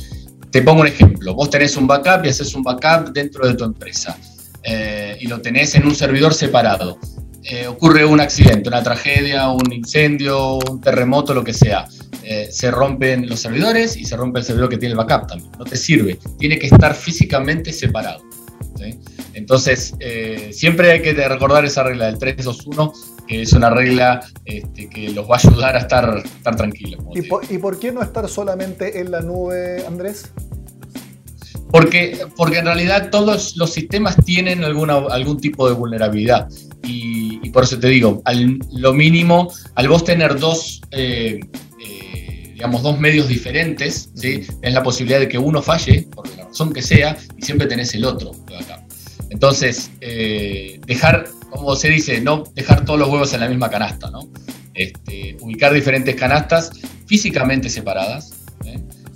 Te 0.52 0.62
pongo 0.62 0.82
un 0.82 0.88
ejemplo, 0.88 1.34
vos 1.34 1.50
tenés 1.50 1.78
un 1.78 1.88
backup 1.88 2.26
y 2.26 2.30
haces 2.30 2.54
un 2.56 2.64
backup 2.64 3.14
dentro 3.14 3.48
de 3.48 3.54
tu 3.54 3.64
empresa 3.64 4.18
eh, 4.64 5.18
y 5.20 5.28
lo 5.28 5.42
tenés 5.42 5.76
en 5.76 5.86
un 5.86 5.96
servidor 5.96 6.34
separado. 6.34 7.00
Eh, 7.44 7.68
ocurre 7.68 8.06
un 8.06 8.20
accidente, 8.20 8.70
una 8.70 8.84
tragedia, 8.84 9.50
un 9.50 9.72
incendio, 9.72 10.60
un 10.70 10.80
terremoto, 10.80 11.34
lo 11.34 11.44
que 11.44 11.54
sea. 11.54 11.88
Eh, 12.24 12.50
se 12.52 12.70
rompen 12.70 13.28
los 13.28 13.40
servidores 13.40 13.98
y 13.98 14.06
se 14.06 14.16
rompe 14.16 14.40
el 14.40 14.46
servidor 14.46 14.70
que 14.70 14.78
tiene 14.78 14.94
el 14.94 14.98
backup 14.98 15.28
también. 15.28 15.52
No 15.58 15.66
te 15.66 15.76
sirve, 15.76 16.20
tiene 16.38 16.60
que 16.60 16.68
estar 16.68 16.94
físicamente 16.94 17.74
separado. 17.74 18.22
Entonces, 19.34 19.94
siempre 20.52 20.92
hay 20.92 21.02
que 21.04 21.14
recordar 21.14 21.64
esa 21.66 21.84
regla 21.84 22.08
del 22.08 22.18
321, 22.18 22.92
que 23.28 23.44
es 23.44 23.54
una 23.54 23.70
regla 23.70 24.22
este, 24.46 24.90
que 24.90 25.10
los 25.10 25.30
va 25.30 25.36
a 25.36 25.40
ayudar 25.40 25.76
a 25.76 25.80
estar, 25.80 26.18
estar 26.26 26.56
tranquilos. 26.56 27.02
¿Y 27.14 27.58
por, 27.58 27.80
qué 27.80 27.92
no 27.92 28.02
estar 28.02 28.28
solamente 28.28 29.00
en 29.00 29.12
la 29.12 29.22
nube, 29.22 29.86
Andrés? 29.86 30.32
Porque, 31.70 32.26
porque 32.36 32.58
en 32.58 32.66
realidad 32.66 33.10
todos 33.12 33.56
los 33.56 33.72
sistemas 33.72 34.18
tienen 34.26 34.64
alguna, 34.64 34.96
algún 35.10 35.40
tipo 35.40 35.70
de 35.70 35.76
vulnerabilidad. 35.76 36.50
Y, 36.84 37.50
por 37.52 37.64
eso 37.64 37.78
te 37.80 37.88
digo, 37.88 38.22
al, 38.26 38.60
lo 38.72 38.94
mínimo, 38.94 39.52
al 39.76 39.90
vos 39.90 40.06
tener 40.06 40.40
dos, 40.40 40.82
eh, 40.92 41.40
eh, 41.86 42.52
digamos, 42.54 42.82
dos 42.82 42.98
medios 42.98 43.28
diferentes, 43.28 44.10
¿sí? 44.16 44.48
es 44.62 44.74
la 44.74 44.82
posibilidad 44.82 45.20
de 45.20 45.28
que 45.28 45.38
uno 45.38 45.62
falle, 45.62 46.08
por 46.14 46.28
la 46.38 46.46
razón 46.46 46.72
que 46.72 46.82
sea, 46.82 47.18
y 47.38 47.42
siempre 47.44 47.68
tenés 47.68 47.94
el 47.94 48.06
otro 48.06 48.32
acá. 48.58 48.86
Entonces, 49.30 49.92
eh, 50.00 50.80
dejar 50.86 51.28
como 51.50 51.76
se 51.76 51.90
dice, 51.90 52.22
no 52.22 52.46
dejar 52.56 52.86
todos 52.86 52.98
los 52.98 53.10
huevos 53.10 53.34
en 53.34 53.42
la 53.42 53.50
misma 53.50 53.70
canasta, 53.70 54.10
¿no? 54.10 54.30
Este, 54.74 55.36
ubicar 55.42 55.74
diferentes 55.74 56.16
canastas 56.16 56.72
físicamente 57.06 57.70
separadas 57.70 58.32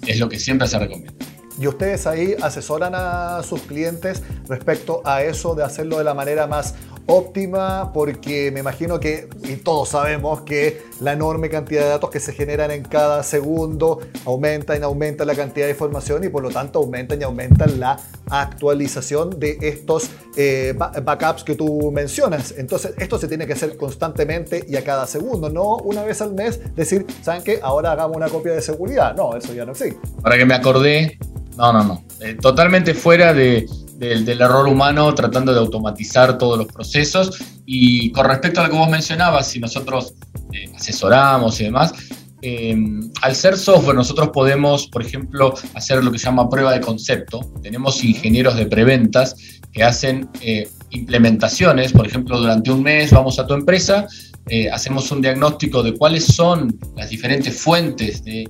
es 0.06 0.20
lo 0.20 0.30
que 0.30 0.38
siempre 0.38 0.68
se 0.68 0.78
recomienda. 0.78 1.14
Y 1.60 1.68
ustedes 1.68 2.06
ahí 2.06 2.36
asesoran 2.42 2.94
a 2.96 3.42
sus 3.44 3.62
clientes 3.62 4.22
respecto 4.48 5.02
a 5.06 5.24
eso 5.24 5.56
de 5.56 5.64
hacerlo 5.64 5.98
de 5.98 6.04
la 6.04 6.14
manera 6.14 6.48
más 6.48 6.76
óptima 7.08 7.92
porque 7.94 8.52
me 8.52 8.62
imagino 8.62 9.00
que, 9.00 9.28
y 9.44 9.58
todos 9.58 9.90
sabemos 9.90 10.42
que 10.42 10.82
la 11.02 11.14
enorme 11.14 11.50
cantidad 11.50 11.84
de 11.84 11.90
datos 11.90 12.10
que 12.10 12.20
se 12.20 12.34
generan 12.34 12.72
en 12.72 12.84
cada 12.84 13.22
segundo 13.24 14.00
aumentan 14.26 14.82
y 14.82 14.84
aumentan 14.84 15.28
la 15.28 15.36
cantidad 15.36 15.66
de 15.66 15.72
información 15.72 16.24
y 16.24 16.30
por 16.30 16.42
lo 16.42 16.50
tanto 16.50 16.80
aumentan 16.80 17.22
y 17.22 17.24
aumentan 17.24 17.80
la 17.80 18.00
actualización 18.30 19.40
de 19.40 19.58
estos 19.62 20.10
eh, 20.36 20.74
backups 20.76 21.44
que 21.44 21.56
tú 21.56 21.92
mencionas. 21.92 22.54
Entonces 22.58 22.94
esto 22.98 23.18
se 23.20 23.28
tiene 23.28 23.46
que 23.46 23.54
hacer 23.54 23.78
constantemente 23.78 24.66
y 24.68 24.76
a 24.76 24.84
cada 24.84 25.06
segundo, 25.06 25.50
no 25.50 25.78
una 25.78 26.04
vez 26.04 26.22
al 26.22 26.34
mes 26.34 26.60
decir, 26.76 27.06
¿saben 27.22 27.44
qué? 27.44 27.60
Ahora 27.62 27.92
hagamos 27.92 28.18
una 28.18 28.30
copia 28.30 28.54
de 28.54 28.62
seguridad. 28.62 29.16
No, 29.16 29.36
eso 29.36 29.54
ya 29.54 29.66
no 29.66 29.74
existe. 29.74 30.00
Para 30.22 30.38
que 30.38 30.46
me 30.46 30.56
acordé, 30.56 31.20
no, 31.58 31.72
no, 31.72 31.84
no. 31.84 32.04
Eh, 32.20 32.36
totalmente 32.36 32.94
fuera 32.94 33.34
de 33.34 33.68
del, 33.98 34.30
error 34.30 34.68
humano 34.68 35.14
tratando 35.14 35.54
de 35.54 35.60
automatizar 35.60 36.38
todos 36.38 36.58
los 36.58 36.68
procesos. 36.68 37.38
Y 37.66 38.12
con 38.12 38.28
respecto 38.28 38.62
a 38.62 38.64
lo 38.66 38.70
que 38.70 38.78
vos 38.78 38.90
mencionabas, 38.90 39.48
si 39.48 39.60
nosotros 39.60 40.14
eh, 40.54 40.70
asesoramos 40.76 41.60
y 41.62 41.66
demás, 41.66 41.94
em, 42.42 43.10
al 43.22 43.36
ser 43.36 43.58
software 43.58 43.96
nosotros 43.96 44.30
podemos, 44.30 44.88
por 44.88 45.02
ejemplo, 45.02 45.54
hacer 45.74 46.04
lo 46.04 46.12
que 46.12 46.20
se 46.20 46.26
llama 46.26 46.50
prueba 46.50 46.74
de 46.74 46.82
concepto. 46.82 47.40
Tenemos 47.62 48.04
ingenieros 48.04 48.56
de 48.56 48.66
preventas 48.68 49.36
que 49.72 49.84
hacen 49.84 50.30
eh, 50.42 50.70
implementaciones, 50.92 51.92
por 51.92 52.08
ejemplo, 52.08 52.40
durante 52.40 52.72
un 52.72 52.84
mes 52.84 53.12
vamos 53.12 53.40
a 53.40 53.48
tu 53.48 53.54
empresa, 53.54 54.08
eh, 54.48 54.70
hacemos 54.70 55.12
un 55.12 55.22
diagnóstico 55.22 55.82
de 55.82 55.94
cuáles 55.94 56.26
son 56.26 56.80
las 56.96 57.10
diferentes 57.10 57.60
fuentes 57.60 58.24
de 58.24 58.48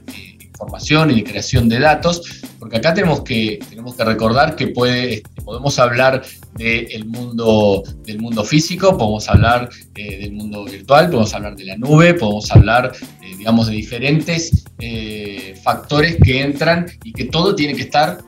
información 0.55 1.11
y 1.11 1.15
de 1.15 1.23
creación 1.23 1.67
de 1.67 1.79
datos, 1.79 2.41
porque 2.59 2.77
acá 2.77 2.93
tenemos 2.93 3.21
que, 3.21 3.59
tenemos 3.69 3.95
que 3.95 4.05
recordar 4.05 4.55
que 4.55 4.67
puede, 4.67 5.15
este, 5.15 5.41
podemos 5.41 5.77
hablar 5.79 6.23
del 6.53 7.05
mundo, 7.05 7.83
del 8.03 8.19
mundo 8.19 8.43
físico, 8.43 8.97
podemos 8.97 9.27
hablar 9.29 9.69
eh, 9.95 10.19
del 10.19 10.31
mundo 10.31 10.63
virtual, 10.65 11.07
podemos 11.07 11.33
hablar 11.33 11.55
de 11.55 11.65
la 11.65 11.77
nube, 11.77 12.13
podemos 12.13 12.49
hablar, 12.51 12.93
eh, 13.21 13.35
digamos, 13.37 13.67
de 13.67 13.73
diferentes 13.73 14.65
eh, 14.79 15.59
factores 15.61 16.17
que 16.23 16.41
entran 16.41 16.85
y 17.03 17.11
que 17.11 17.25
todo 17.25 17.53
tiene 17.53 17.75
que 17.75 17.83
estar 17.83 18.19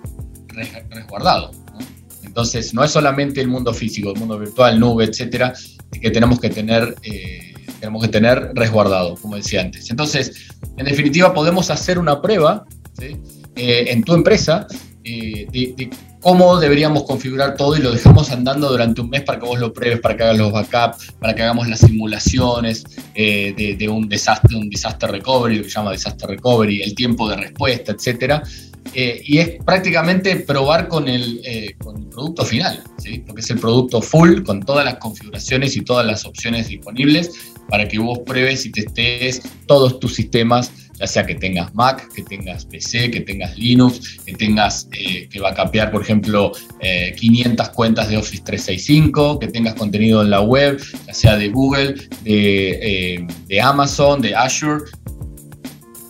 resguardado. 0.89 1.51
Entonces, 2.24 2.74
no 2.74 2.84
es 2.84 2.91
solamente 2.91 3.39
el 3.39 3.48
mundo 3.48 3.74
físico, 3.74 4.12
el 4.12 4.19
mundo 4.19 4.38
virtual, 4.38 4.79
nube, 4.79 5.05
etcétera, 5.05 5.53
que 6.01 6.12
tenemos 6.12 6.39
que 6.39 6.50
tener 6.50 6.96
tenemos 7.79 8.01
que 8.01 8.10
tener 8.10 8.51
resguardado, 8.55 9.15
como 9.15 9.36
decía 9.36 9.62
antes. 9.62 9.89
Entonces, 9.89 10.48
en 10.77 10.86
definitiva, 10.86 11.34
podemos 11.34 11.69
hacer 11.69 12.00
una 12.00 12.22
prueba 12.22 12.65
en 13.55 14.03
tu 14.03 14.13
empresa 14.13 14.67
de, 15.03 15.89
cómo 16.22 16.60
deberíamos 16.60 17.04
configurar 17.04 17.56
todo 17.56 17.78
y 17.78 17.82
lo 17.82 17.92
dejamos 17.92 18.32
andando 18.32 18.70
durante 18.70 19.02
un 19.02 19.10
mes 19.10 19.24
para 19.24 19.40
que 19.40 19.46
vos 19.46 19.60
lo 19.60 19.74
pruebes, 19.74 20.00
para 20.00 20.18
que 20.18 20.24
hagas 20.24 20.38
los 20.38 20.52
backups, 20.52 21.14
para 21.20 21.36
que 21.36 21.44
hagamos 21.44 21.68
las 21.68 21.80
simulaciones 21.80 22.84
de, 23.16 23.90
un 23.90 24.10
desastre, 24.10 24.58
un 24.58 24.70
disaster 24.70 25.10
recovery, 25.12 25.58
lo 25.58 25.64
que 25.64 25.70
se 25.70 25.76
llama 25.76 25.92
disaster 25.92 26.30
recovery, 26.30 26.82
el 26.82 26.96
tiempo 26.96 27.30
de 27.30 27.38
respuesta, 27.38 27.92
etcétera. 27.92 28.44
Eh, 28.94 29.22
y 29.26 29.38
es 29.40 29.64
prácticamente 29.64 30.36
probar 30.38 30.88
con 30.88 31.08
el, 31.08 31.42
eh, 31.44 31.76
producto 32.10 32.46
final, 32.46 32.82
¿sí? 32.98 33.24
porque 33.26 33.42
es 33.42 33.50
el 33.50 33.60
producto 33.60 34.02
full 34.02 34.44
con 34.44 34.64
todas 34.64 34.86
las 34.86 34.96
configuraciones 34.96 35.76
y 35.76 35.82
todas 35.82 36.06
las 36.06 36.26
opciones 36.26 36.68
disponibles 36.68 37.54
para 37.70 37.88
que 37.88 38.00
vos 38.00 38.20
pruebes 38.20 38.66
y 38.66 38.72
testes 38.72 39.42
todos 39.66 40.00
tus 40.00 40.16
sistemas, 40.16 40.72
ya 41.00 41.08
sea 41.08 41.25
que 41.25 41.36
tengas 41.36 41.74
Mac, 41.75 42.12
que 42.13 42.24
tengas 42.24 42.66
PC, 42.66 43.12
que 43.12 43.22
tengas 43.22 43.58
Linux, 43.58 44.18
que 44.25 44.34
tengas 44.34 44.88
eh, 44.92 45.27
que 45.30 45.39
va 45.39 45.50
a 45.50 45.54
capear, 45.54 45.92
por 45.92 46.01
ejemplo, 46.01 46.51
500 47.18 47.70
cuentas 47.70 48.10
de 48.10 48.18
Office 48.18 48.44
365, 48.46 49.39
que 49.39 49.48
tengas 49.48 49.75
contenido 49.75 50.22
en 50.22 50.30
la 50.30 50.42
web, 50.42 50.82
ya 51.06 51.13
sea 51.13 51.38
de 51.38 51.50
Google, 51.50 51.96
de, 52.24 53.25
de 53.48 53.62
Amazon, 53.62 54.22
de 54.22 54.36
Azure. 54.36 54.84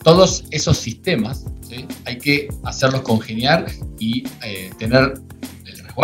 Todos 0.04 0.46
esos 0.52 0.78
sistemas 0.78 1.46
hay 2.06 2.18
que 2.18 2.48
hacerlos 2.64 3.02
congeniar 3.02 3.68
y 4.00 4.24
eh, 4.44 4.70
tener 4.78 5.14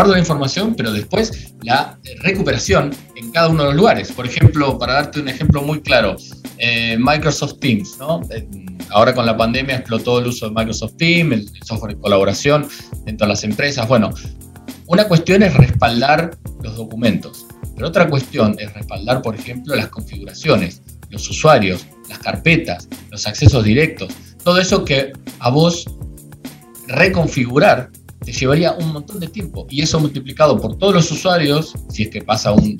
de 0.02 0.10
la 0.10 0.20
información, 0.20 0.74
pero 0.76 0.92
después 0.92 1.54
la 1.62 1.98
recuperación 2.22 2.92
en 3.16 3.32
cada 3.32 3.48
uno 3.48 3.64
de 3.64 3.70
los 3.70 3.76
lugares. 3.76 4.12
Por 4.12 4.26
ejemplo, 4.26 4.78
para 4.78 4.94
darte 4.94 5.22
un 5.22 5.30
ejemplo 5.30 5.62
muy 5.62 5.82
claro, 5.82 6.16
eh, 6.58 6.98
Microsoft 7.00 7.60
Teams, 7.60 7.98
ahora 8.90 9.14
con 9.14 9.26
la 9.26 9.38
pandemia 9.38 9.78
explotó 9.78 10.20
el 10.20 10.28
uso 10.28 10.50
de 10.50 10.56
Microsoft 10.56 10.96
Teams, 10.98 11.34
el, 11.34 11.64
software 11.64 11.96
de 11.96 12.02
colaboración 12.02 12.68
dentro 13.06 13.28
de 13.28 13.34
las 13.34 13.44
empresas. 13.44 13.88
Bueno, 13.88 14.10
una 14.88 15.08
cuestión 15.08 15.44
es 15.44 15.54
respaldar 15.54 16.38
los 16.64 16.76
documentos, 16.76 17.46
pero 17.76 17.88
otra 17.88 18.10
cuestión 18.10 18.56
es 18.60 18.74
respaldar, 18.74 19.22
por 19.22 19.36
ejemplo, 19.36 19.76
las 19.76 19.88
configuraciones, 19.88 20.82
los 21.12 21.30
usuarios, 21.30 21.86
las 22.10 22.20
carpetas, 22.20 22.90
los 23.12 23.26
accesos 23.28 23.64
directos. 23.64 24.12
Todo 24.44 24.60
eso 24.60 24.84
que 24.84 25.14
a 25.40 25.50
vos 25.50 25.86
reconfigurar 26.88 27.90
te 28.24 28.32
llevaría 28.32 28.74
un 28.74 28.94
montón 28.94 29.20
de 29.20 29.28
tiempo. 29.28 29.68
Y 29.70 29.82
eso 29.82 30.00
multiplicado 30.00 30.60
por 30.60 30.78
todos 30.78 30.94
los 30.94 31.12
usuarios, 31.12 31.74
si 31.90 32.04
es 32.04 32.10
que 32.10 32.22
pasa 32.22 32.52
eh, 32.52 32.78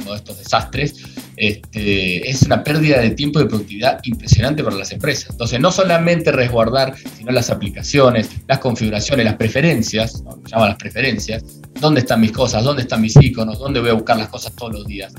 uno 0.00 0.12
de 0.12 0.16
estos 0.16 0.38
desastres, 0.38 0.94
este, 1.36 2.28
es 2.28 2.42
una 2.42 2.62
pérdida 2.62 3.00
de 3.00 3.10
tiempo 3.10 3.40
y 3.40 3.44
de 3.44 3.48
productividad 3.48 4.00
impresionante 4.04 4.62
para 4.62 4.76
las 4.76 4.92
empresas. 4.92 5.30
Entonces, 5.30 5.60
no 5.60 5.72
solamente 5.72 6.32
resguardar, 6.32 6.94
sino 7.16 7.32
las 7.32 7.50
aplicaciones, 7.50 8.30
las 8.48 8.58
configuraciones, 8.58 9.24
las 9.24 9.36
preferencias, 9.36 10.22
¿no? 10.22 10.38
llaman 10.44 10.70
las 10.70 10.78
preferencias, 10.78 11.44
dónde 11.80 12.00
están 12.00 12.20
mis 12.20 12.32
cosas, 12.32 12.64
dónde 12.64 12.82
están 12.82 13.00
mis 13.00 13.16
iconos, 13.16 13.58
dónde 13.58 13.80
voy 13.80 13.90
a 13.90 13.94
buscar 13.94 14.16
las 14.18 14.28
cosas 14.28 14.54
todos 14.54 14.72
los 14.72 14.86
días. 14.86 15.12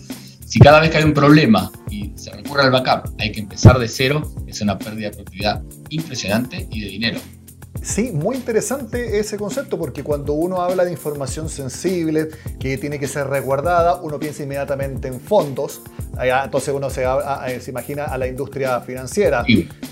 Si 0.46 0.60
cada 0.60 0.80
vez 0.80 0.92
que 0.92 0.98
hay 0.98 1.04
un 1.04 1.14
problema 1.14 1.72
y 1.90 2.12
se 2.16 2.32
recurre 2.32 2.64
al 2.64 2.72
backup 2.72 3.16
hay 3.20 3.32
que 3.32 3.40
empezar 3.40 3.80
de 3.80 3.88
cero, 3.88 4.32
es 4.46 4.62
una 4.62 4.78
pérdida 4.78 5.10
de 5.10 5.16
productividad 5.16 5.64
impresionante 5.90 6.68
y 6.72 6.82
de 6.82 6.88
dinero. 6.88 7.20
Sí, 7.82 8.12
muy 8.14 8.38
interesante 8.38 9.20
ese 9.20 9.38
concepto 9.38 9.78
porque 9.78 10.04
cuando 10.04 10.34
uno 10.34 10.62
habla 10.62 10.86
de 10.86 10.92
información 10.92 11.50
sensible 11.50 12.30
que 12.60 12.78
tiene 12.78 13.00
que 13.00 13.08
ser 13.08 13.28
resguardada, 13.28 13.96
uno 14.02 14.20
piensa 14.20 14.44
inmediatamente 14.44 15.08
en 15.08 15.20
fondos. 15.20 15.82
Entonces 16.22 16.74
uno 16.74 16.90
se, 16.90 17.04
imagina 17.68 18.06
a 18.06 18.18
la 18.18 18.28
industria 18.28 18.80
financiera, 18.82 19.44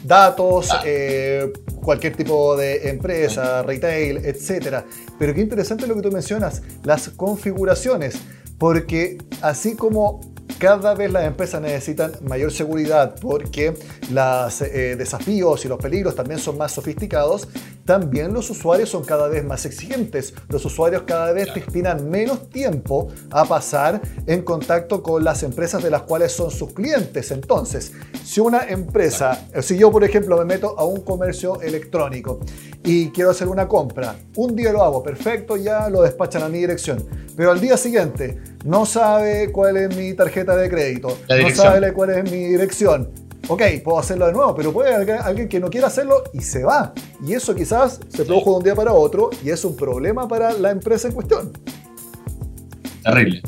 datos, 0.04 0.70
eh, 0.86 1.52
cualquier 1.82 2.16
tipo 2.16 2.56
de 2.56 2.90
empresa, 2.90 3.64
retail, 3.64 4.18
etc. 4.18 4.84
Pero 5.18 5.34
qué 5.34 5.42
interesante 5.42 5.88
lo 5.88 5.96
que 5.96 6.02
tú 6.02 6.12
mencionas, 6.12 6.62
las 6.84 7.10
configuraciones, 7.10 8.20
porque 8.58 9.18
así 9.42 9.76
como 9.76 10.22
cada 10.62 10.94
vez 10.94 11.12
las 11.12 11.26
empresas 11.26 11.60
necesitan 11.60 12.12
mayor 12.22 12.52
seguridad 12.52 13.16
porque 13.20 13.74
los 14.12 14.62
eh, 14.62 14.96
desafíos 14.96 15.66
y 15.66 15.68
los 15.68 15.80
peligros 15.80 16.16
también 16.16 16.40
son 16.40 16.58
más 16.58 16.72
sofisticados. 16.72 17.48
También 17.92 18.34
los 18.34 18.50
usuarios 18.50 18.88
son 18.88 19.04
cada 19.04 19.28
vez 19.28 19.44
más 19.44 19.66
exigentes. 19.66 20.34
Los 20.48 20.64
usuarios 20.64 21.04
cada 21.06 21.34
vez 21.34 21.54
destinan 21.54 22.10
menos 22.10 22.50
tiempo 22.50 23.10
a 23.30 23.44
pasar 23.44 24.02
en 24.28 24.44
contacto 24.44 25.04
con 25.04 25.26
las 25.26 25.44
empresas 25.44 25.84
de 25.84 25.92
las 25.92 26.04
cuales 26.04 26.32
son 26.32 26.52
sus 26.52 26.72
clientes. 26.72 27.32
Entonces, 27.32 27.92
si 28.24 28.40
una 28.40 28.64
empresa, 28.70 29.46
si 29.62 29.78
yo 29.78 29.92
por 29.92 30.06
ejemplo 30.06 30.38
me 30.38 30.46
meto 30.46 30.80
a 30.80 30.86
un 30.86 31.02
comercio 31.02 31.60
electrónico 31.60 32.40
y 32.82 33.10
quiero 33.10 33.32
hacer 33.32 33.50
una 33.50 33.68
compra, 33.68 34.16
un 34.38 34.56
día 34.56 34.72
lo 34.72 34.84
hago, 34.84 35.04
perfecto, 35.04 35.58
ya 35.58 35.90
lo 35.90 36.02
despachan 36.02 36.44
a 36.44 36.48
mi 36.48 36.60
dirección. 36.60 37.06
Pero 37.36 37.52
al 37.52 37.60
día 37.60 37.76
siguiente 37.76 38.40
no 38.64 38.86
sabe 38.86 39.52
cuál 39.52 39.76
es 39.76 39.98
mi 39.98 40.14
tarjeta 40.14 40.56
de 40.56 40.70
crédito, 40.70 41.18
no 41.28 41.54
sabe 41.54 41.92
cuál 41.92 42.12
es 42.12 42.32
mi 42.32 42.46
dirección. 42.46 43.31
Ok, 43.54 43.64
puedo 43.84 44.00
hacerlo 44.00 44.28
de 44.28 44.32
nuevo, 44.32 44.56
pero 44.56 44.72
puede 44.72 44.96
haber 44.96 45.12
alguien 45.12 45.50
que 45.50 45.60
no 45.60 45.70
quiera 45.70 45.88
hacerlo 45.88 46.24
y 46.32 46.40
se 46.40 46.64
va. 46.64 46.94
Y 47.28 47.34
eso 47.34 47.54
quizás 47.54 48.00
se 48.08 48.24
produjo 48.24 48.52
de 48.52 48.58
un 48.60 48.64
día 48.64 48.76
para 48.76 48.94
otro 48.94 49.30
y 49.44 49.50
es 49.50 49.66
un 49.66 49.76
problema 49.76 50.26
para 50.26 50.54
la 50.54 50.72
empresa 50.72 51.10
en 51.10 51.14
cuestión. 51.14 51.52
Terrible, 53.04 53.42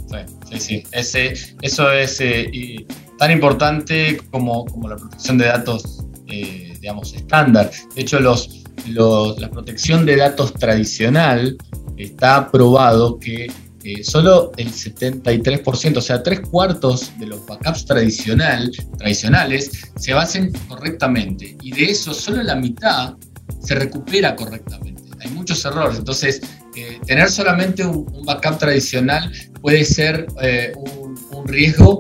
sí, 0.52 0.60
sí. 0.60 0.84
Ese, 0.92 1.34
eso 1.62 1.90
es 1.90 2.20
eh, 2.20 2.86
tan 3.18 3.32
importante 3.32 4.20
como, 4.30 4.66
como, 4.66 4.90
la 4.90 4.98
protección 4.98 5.38
de 5.38 5.46
datos, 5.46 6.04
eh, 6.28 6.74
digamos, 6.82 7.14
estándar. 7.14 7.72
De 7.96 8.02
hecho, 8.02 8.20
los, 8.20 8.62
la 8.90 9.50
protección 9.50 10.06
de 10.06 10.18
datos 10.18 10.54
tradicional 10.54 11.58
está 11.96 12.52
probado 12.52 13.20
que 13.20 13.50
eh, 13.86 14.02
solo 14.02 14.54
el 14.56 14.72
73%, 14.72 15.98
o 15.98 16.02
sea, 16.02 16.24
tres 16.24 16.40
cuartos 16.40 17.12
de 17.20 17.26
los 17.26 17.46
backups 17.46 17.86
tradicional, 17.86 18.72
tradicionales 18.98 19.72
se 19.98 20.14
hacen 20.14 20.54
correctamente 20.70 21.58
y 21.62 21.72
de 21.72 21.92
eso 21.92 22.14
solo 22.14 22.42
la 22.44 22.56
mitad 22.56 23.16
se 23.60 23.76
recupera 23.76 24.38
correctamente. 24.38 25.04
Hay 25.20 25.30
muchos 25.32 25.66
errores, 25.66 25.98
entonces 25.98 26.42
eh, 26.78 26.98
tener 27.06 27.30
solamente 27.30 27.86
un, 27.86 28.24
backup 28.26 28.58
tradicional 28.58 29.30
puede 29.62 29.84
ser 29.84 30.28
eh, 30.42 30.72
un, 30.76 31.04
riesgo 31.46 32.00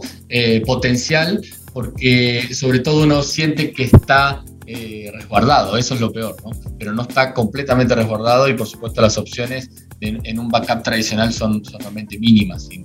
potencial 0.65 1.41
porque 1.73 2.47
sobre 2.53 2.79
todo 2.79 3.03
uno 3.03 3.21
siente 3.21 3.73
que 3.73 3.83
está 3.83 4.43
resguardado, 4.65 5.77
eso 5.77 5.95
es 5.95 5.99
lo 5.99 6.13
peor, 6.13 6.35
¿no? 6.43 6.51
pero 6.79 6.93
no 6.93 7.01
está 7.01 7.33
completamente 7.33 7.93
resguardado 7.93 8.47
y 8.47 8.53
por 8.53 8.65
supuesto 8.65 9.01
las 9.01 9.17
opciones 9.17 9.69
en, 10.03 10.39
un 10.39 10.49
backup 10.49 10.83
tradicional 10.83 11.31
son, 11.33 11.63
realmente 11.79 12.17
mínimas 12.19 12.69
y, 12.71 12.83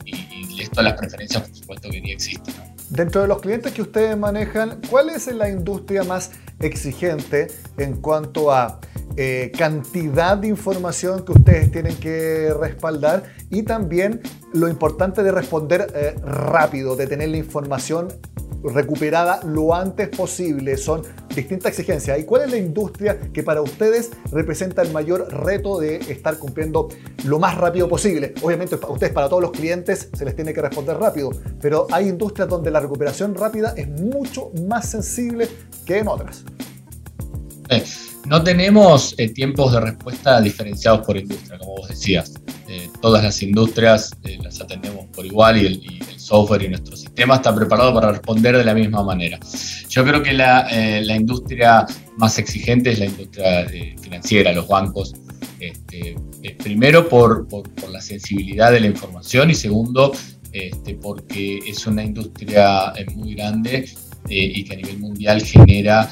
esto 0.60 0.82
las 0.82 0.94
preferencias 0.94 1.42
por 1.44 1.56
supuesto 1.56 1.88
que 1.88 2.00
ni 2.00 2.10
existen. 2.10 2.52
Dentro 2.90 3.22
de 3.22 3.28
los 3.28 3.40
clientes 3.40 3.72
que 3.72 3.82
ustedes 3.82 4.16
manejan, 4.16 4.80
¿cuál 4.90 5.10
es 5.10 5.26
la 5.28 5.48
industria 5.48 6.02
más 6.02 6.32
exigente 6.58 7.48
en 7.76 8.00
cuanto 8.00 8.52
a 8.52 8.80
eh, 9.16 9.52
cantidad 9.56 10.36
de 10.36 10.48
información 10.48 11.24
que 11.24 11.32
ustedes 11.32 11.70
tienen 11.70 11.96
que 11.96 12.52
respaldar 12.58 13.24
y 13.50 13.62
también 13.62 14.20
lo 14.52 14.68
importante 14.68 15.22
de 15.22 15.32
responder 15.32 15.92
eh, 15.94 16.14
rápido, 16.22 16.96
de 16.96 17.06
tener 17.06 17.28
la 17.28 17.36
información 17.36 18.08
recuperada 18.62 19.40
lo 19.44 19.74
antes 19.74 20.08
posible. 20.08 20.76
Son 20.76 21.02
distintas 21.34 21.72
exigencias. 21.72 22.18
¿Y 22.18 22.24
cuál 22.24 22.42
es 22.42 22.50
la 22.50 22.56
industria 22.56 23.18
que 23.32 23.42
para 23.42 23.62
ustedes 23.62 24.10
representa 24.32 24.82
el 24.82 24.92
mayor 24.92 25.32
reto 25.32 25.78
de 25.78 25.96
estar 25.96 26.38
cumpliendo 26.38 26.88
lo 27.24 27.38
más 27.38 27.56
rápido 27.56 27.88
posible? 27.88 28.34
Obviamente 28.42 28.76
a 28.80 28.86
ustedes, 28.88 29.12
para 29.12 29.28
todos 29.28 29.42
los 29.42 29.52
clientes, 29.52 30.08
se 30.12 30.24
les 30.24 30.34
tiene 30.34 30.52
que 30.52 30.60
responder 30.60 30.96
rápido, 30.96 31.30
pero 31.60 31.86
hay 31.90 32.08
industrias 32.08 32.48
donde 32.48 32.70
la 32.70 32.80
recuperación 32.80 33.34
rápida 33.34 33.74
es 33.76 33.88
mucho 33.88 34.50
más 34.66 34.88
sensible 34.88 35.48
que 35.86 35.98
en 35.98 36.08
otras. 36.08 36.44
Eh, 37.68 37.84
no 38.26 38.42
tenemos 38.42 39.14
eh, 39.18 39.28
tiempos 39.28 39.72
de 39.72 39.80
respuesta 39.80 40.40
diferenciados 40.40 41.06
por 41.06 41.16
industria, 41.16 41.58
como 41.58 41.76
vos 41.76 41.88
decías. 41.88 42.32
Eh, 42.68 42.88
todas 43.00 43.24
las 43.24 43.42
industrias 43.42 44.10
las 44.42 44.60
atendemos 44.60 45.06
por 45.06 45.24
igual 45.24 45.56
y 45.62 45.66
el, 45.66 46.17
software 46.28 46.62
y 46.62 46.68
nuestro 46.68 46.94
sistema 46.96 47.36
está 47.36 47.54
preparado 47.54 47.94
para 47.94 48.12
responder 48.12 48.56
de 48.56 48.64
la 48.64 48.74
misma 48.74 49.02
manera. 49.02 49.38
Yo 49.88 50.04
creo 50.04 50.22
que 50.22 50.32
la, 50.32 50.68
eh, 50.70 51.02
industria 51.16 51.86
más 52.16 52.38
exigente 52.38 52.92
es 52.92 52.98
la 52.98 53.06
industria 53.06 53.62
eh, 53.62 53.96
financiera, 54.00 54.52
los 54.52 54.68
bancos. 54.68 55.14
Este, 55.58 56.16
eh, 56.42 56.56
primero 56.62 57.08
por, 57.08 57.46
la 57.90 58.00
sensibilidad 58.00 58.70
de 58.70 58.80
la 58.80 58.86
información 58.86 59.50
y 59.50 59.54
segundo 59.54 60.12
este, 60.52 60.94
porque 60.94 61.58
es 61.66 61.86
una 61.86 62.04
industria 62.04 62.92
muy 63.14 63.34
grande 63.34 63.88
y 64.28 64.64
que 64.64 64.74
a 64.74 64.76
nivel 64.76 64.98
mundial 64.98 65.40
genera 65.42 66.08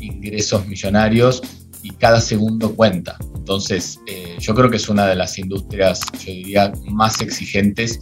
ingresos 0.00 0.66
millonarios 0.66 1.42
y 1.82 1.90
cada 1.90 2.20
segundo 2.20 2.74
cuenta. 2.74 3.16
Entonces, 3.42 3.98
yo 4.38 4.54
creo 4.54 4.70
que 4.70 4.76
es 4.76 4.88
una 4.88 5.04
de 5.04 5.16
las 5.16 5.36
industrias, 5.36 6.00
yo 6.24 6.32
diría, 6.32 6.72
más 6.84 7.20
exigentes 7.20 7.98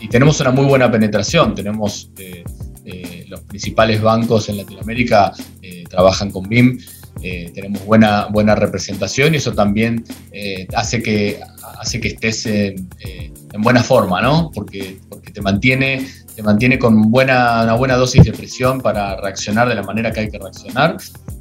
y 0.00 0.08
tenemos 0.08 0.38
una 0.40 0.50
muy 0.50 0.66
buena 0.66 0.90
penetración. 0.90 1.54
Tenemos 1.54 2.10
eh, 2.18 2.44
eh, 2.84 3.24
los 3.26 3.40
principales 3.40 4.02
bancos 4.02 4.50
en 4.50 4.58
Latinoamérica 4.58 5.32
eh, 5.62 5.84
trabajan 5.88 6.30
con 6.30 6.48
BIM 6.48 6.78
tenemos 7.54 7.82
buena, 7.86 8.26
buena 8.26 8.54
representación 8.54 9.32
y 9.32 9.38
eso 9.38 9.54
también 9.54 10.04
hace, 10.74 11.02
que, 11.02 11.40
hace 11.80 11.98
que 11.98 12.08
estés 12.08 12.44
en, 12.44 12.90
buena 13.60 13.82
forma, 13.82 14.20
¿no? 14.20 14.50
Porque, 14.52 14.98
porque 15.08 15.30
te 15.30 15.40
mantiene 15.40 16.06
te 16.34 16.42
mantiene 16.42 16.78
con 16.78 17.10
buena, 17.10 17.62
una 17.62 17.74
buena 17.74 17.96
dosis 17.96 18.24
de 18.24 18.32
presión 18.32 18.80
para 18.80 19.20
reaccionar 19.20 19.68
de 19.68 19.74
la 19.74 19.82
manera 19.82 20.12
que 20.12 20.20
hay 20.20 20.30
que 20.30 20.38
reaccionar 20.38 20.96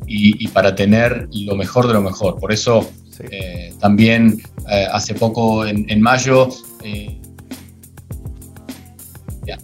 y, 0.06 0.47
para 0.49 0.75
tener 0.75 1.27
lo 1.32 1.56
mejor 1.56 1.88
de 1.88 1.93
lo 1.93 2.01
mejor. 2.01 2.39
Por 2.39 2.51
eso 2.51 2.89
eh, 3.32 3.73
también 3.79 4.41
eh, 4.69 4.88
hace 4.91 5.15
poco, 5.15 5.65
en, 5.65 6.01
mayo, 6.01 6.49
eh, 6.84 7.19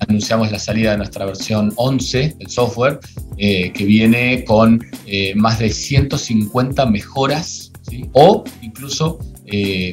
anunciamos 0.08 0.52
la 0.52 0.60
salida 0.60 0.92
de 0.92 0.98
nuestra 0.98 1.26
versión 1.26 1.72
11 1.76 2.36
del 2.40 2.50
software, 2.50 3.00
que 3.38 3.86
viene 3.86 4.44
con 4.44 4.84
más 5.36 5.60
de 5.60 5.70
150 5.70 6.86
mejoras 6.88 7.72
o 8.12 8.44
incluso 8.62 9.20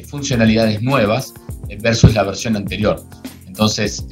funcionalidades 0.09 0.81
nuevas 0.81 1.33
versus 1.79 2.13
la 2.13 2.23
versión 2.23 2.57
anterior. 2.57 3.01
Entonces, 3.57 4.05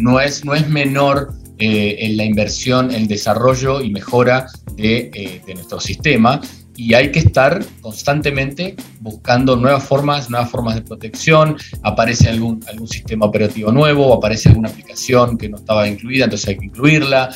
no, 0.00 0.20
es, 0.20 0.44
no 0.44 0.54
es 0.54 0.68
menor 0.68 1.32
en 1.56 2.16
la 2.18 2.24
inversión, 2.24 2.90
el 2.90 3.08
desarrollo 3.08 3.80
y 3.80 3.90
mejora 3.90 4.46
de, 4.76 5.40
de 5.46 5.54
nuestro 5.54 5.80
sistema, 5.80 6.38
y 6.76 6.92
hay 6.92 7.10
que 7.10 7.20
estar 7.20 7.64
constantemente 7.80 8.76
buscando 9.00 9.56
nuevas 9.56 9.84
formas, 9.84 10.28
nuevas 10.28 10.50
formas 10.50 10.74
de 10.74 10.82
protección, 10.82 11.56
aparece 11.82 12.28
algún, 12.28 12.62
algún 12.68 12.88
sistema 12.88 13.24
operativo 13.24 13.72
nuevo, 13.72 14.12
aparece 14.12 14.50
alguna 14.50 14.68
aplicación 14.68 15.38
que 15.38 15.48
no 15.48 15.56
estaba 15.56 15.88
incluida, 15.88 16.24
entonces 16.24 16.48
hay 16.48 16.58
que 16.58 16.66
incluirla. 16.66 17.34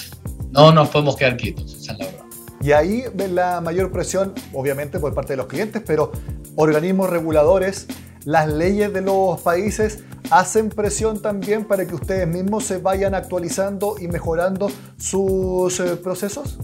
No 0.50 0.70
nos 0.70 0.88
podemos 0.88 1.16
quedar 1.16 1.38
quietos, 1.38 1.74
esa 1.74 1.92
es 1.92 1.98
la 1.98 2.05
verdad. 2.07 2.24
Y 2.61 2.72
ahí 2.72 3.05
ven 3.14 3.35
la 3.35 3.62
mayor 3.62 3.90
presión, 3.90 4.35
obviamente 4.52 4.98
por 4.98 5.14
parte 5.14 5.33
de 5.33 5.38
los 5.38 5.46
clientes, 5.46 5.83
pero 5.87 6.12
organismos 6.57 7.09
reguladores, 7.09 7.87
las 8.27 8.53
leyes 8.53 8.93
de 8.93 9.01
los 9.01 9.41
países 9.41 10.01
hacen 10.31 10.69
presión 10.69 11.23
también 11.23 11.65
para 11.65 11.87
que 11.87 11.95
ustedes 11.95 12.27
mismos 12.27 12.65
se 12.65 12.79
vayan 12.79 13.15
actualizando 13.15 13.95
y 14.01 14.09
mejorando 14.09 14.69
sus 14.99 15.79
eh, 15.79 15.97
procesos. 15.97 16.59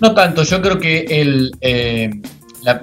No 0.00 0.12
tanto, 0.12 0.42
yo 0.42 0.60
creo 0.60 0.80
que 0.80 1.02
el, 1.08 1.56
eh, 1.60 2.10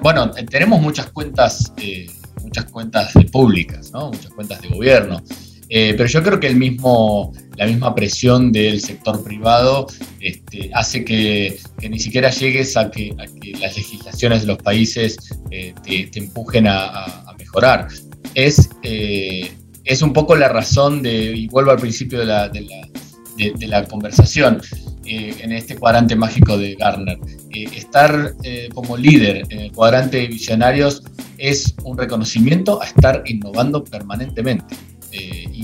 bueno, 0.02 0.30
tenemos 0.50 0.80
muchas 0.80 1.10
cuentas, 1.10 1.72
eh, 1.76 2.06
muchas 2.42 2.64
cuentas 2.64 3.12
públicas, 3.30 3.92
¿no? 3.92 4.06
muchas 4.08 4.32
cuentas 4.32 4.62
de 4.62 4.68
gobierno, 4.68 5.22
pero 5.68 6.06
yo 6.06 6.22
creo 6.22 6.40
que 6.40 6.46
el 6.46 6.56
mismo, 6.56 7.34
la 7.56 7.66
misma 7.66 7.94
presión 7.94 8.52
del 8.52 8.80
sector 8.80 9.22
privado 9.22 9.86
este, 10.20 10.70
hace 10.74 11.04
que, 11.04 11.58
ni 11.88 11.98
siquiera 11.98 12.30
llegues 12.30 12.76
a 12.76 12.90
que, 12.90 13.14
las 13.60 13.76
legislaciones 13.76 14.42
de 14.42 14.46
los 14.46 14.58
países 14.58 15.16
te, 15.50 16.10
empujen 16.14 16.66
a, 16.66 17.24
mejorar. 17.38 17.88
Es, 18.34 18.70
es 18.82 20.02
un 20.02 20.12
poco 20.12 20.36
la 20.36 20.48
razón 20.48 21.02
de, 21.02 21.36
y 21.36 21.48
vuelvo 21.48 21.70
al 21.70 21.78
principio 21.78 22.20
de 22.20 22.26
la, 22.26 22.48
de 22.48 23.66
la 23.66 23.84
conversación, 23.84 24.60
eh, 25.04 25.34
en 25.40 25.50
este 25.50 25.76
cuadrante 25.76 26.14
mágico 26.14 26.56
de 26.56 26.76
Garner. 26.76 27.18
Eh, 27.50 27.64
estar 27.74 28.34
eh, 28.44 28.68
como 28.72 28.96
líder 28.96 29.44
en 29.50 29.60
el 29.60 29.72
cuadrante 29.72 30.18
de 30.18 30.28
visionarios 30.28 31.02
es 31.38 31.74
un 31.82 31.98
reconocimiento 31.98 32.80
a 32.80 32.86
estar 32.86 33.22
innovando 33.26 33.82
permanentemente. 33.82 34.76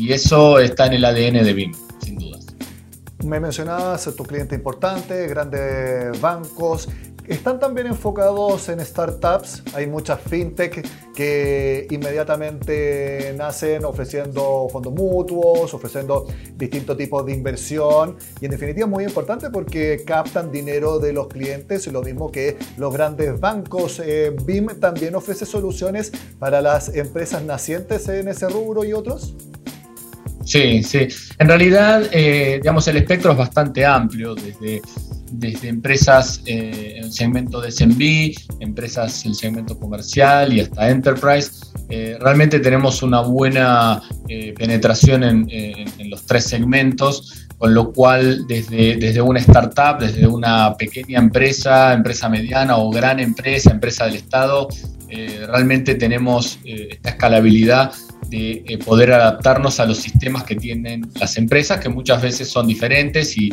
Y 0.09 0.14
eso 0.14 0.59
está 0.59 0.87
en 0.87 0.94
el 0.94 1.05
ADN 1.05 1.44
de 1.44 1.53
BIM, 1.53 1.75
sin 2.03 2.16
dudas. 2.16 2.47
Me 3.25 3.38
mencionabas 3.40 4.09
tu 4.16 4.25
cliente 4.25 4.55
importante, 4.55 5.27
grandes 5.27 6.18
bancos 6.18 6.88
están 7.29 7.61
también 7.61 7.88
enfocados 7.88 8.71
en 8.71 8.81
startups. 8.81 9.62
Hay 9.75 9.87
muchas 9.87 10.18
fintech 10.18 10.83
que 11.14 11.87
inmediatamente 11.90 13.35
nacen 13.37 13.85
ofreciendo 13.85 14.66
fondos 14.73 14.94
mutuos, 14.94 15.75
ofreciendo 15.75 16.27
distintos 16.57 16.97
tipos 16.97 17.27
de 17.27 17.35
inversión 17.35 18.16
y 18.40 18.47
en 18.47 18.51
definitiva 18.53 18.87
muy 18.87 19.05
importante 19.05 19.51
porque 19.51 20.05
captan 20.07 20.51
dinero 20.51 20.99
de 20.99 21.12
los 21.12 21.29
clientes, 21.29 21.87
lo 21.88 22.01
mismo 22.01 22.33
que 22.33 22.57
los 22.79 22.94
grandes 22.94 23.38
bancos. 23.38 24.01
Eh, 24.03 24.35
BIM 24.44 24.81
también 24.81 25.14
ofrece 25.14 25.44
soluciones 25.44 26.11
para 26.38 26.62
las 26.62 26.97
empresas 26.97 27.42
nacientes 27.42 28.09
en 28.09 28.29
ese 28.29 28.49
rubro 28.49 28.85
y 28.85 28.94
otros. 28.94 29.35
Sí, 30.49 30.83
sí. 30.83 31.07
En 31.39 31.47
realidad, 31.47 32.05
eh, 32.11 32.59
digamos, 32.63 32.89
el 32.89 32.97
espectro 32.97 33.33
es 33.33 33.39
bastante 33.39 33.85
amplio, 33.85 34.35
desde 34.35 34.81
desde 35.31 35.69
empresas 35.69 36.41
eh, 36.47 36.95
en 36.97 37.13
segmento 37.13 37.61
de 37.61 37.71
SMB, 37.71 38.61
empresas 38.61 39.27
en 39.27 39.35
segmento 39.35 39.79
comercial 39.79 40.55
y 40.55 40.61
hasta 40.61 40.89
enterprise. 40.89 41.51
Eh, 41.91 42.17
realmente 42.19 42.61
tenemos 42.61 43.03
una 43.03 43.21
buena 43.21 44.01
penetración 44.57 45.23
en, 45.23 46.09
los 46.09 46.25
tres 46.25 46.45
segmentos, 46.45 47.47
con 47.59 47.75
lo 47.75 47.93
cual 47.93 48.47
desde, 48.49 48.97
desde 48.97 49.21
una 49.21 49.41
startup, 49.41 49.99
desde 50.01 50.27
una 50.27 50.75
pequeña 50.79 51.19
empresa, 51.19 51.93
empresa 51.93 52.31
mediana 52.31 52.79
o 52.79 52.91
gran 52.91 53.21
empresa, 53.21 53.71
empresa 53.71 54.07
del 54.07 54.17
Estado, 54.17 54.67
realmente 55.11 55.95
tenemos 55.95 56.59
esta 56.65 57.11
escalabilidad 57.11 57.93
de 58.29 58.79
poder 58.85 59.12
adaptarnos 59.12 59.81
a 59.81 59.87
los 59.87 59.99
sistemas 59.99 60.45
que 60.45 60.55
tienen 60.55 61.07
las 61.19 61.37
empresas, 61.37 61.81
que 61.81 61.88
muchas 61.88 62.23
veces 62.23 62.49
son 62.49 62.67
diferentes 62.67 63.37
y, 63.37 63.53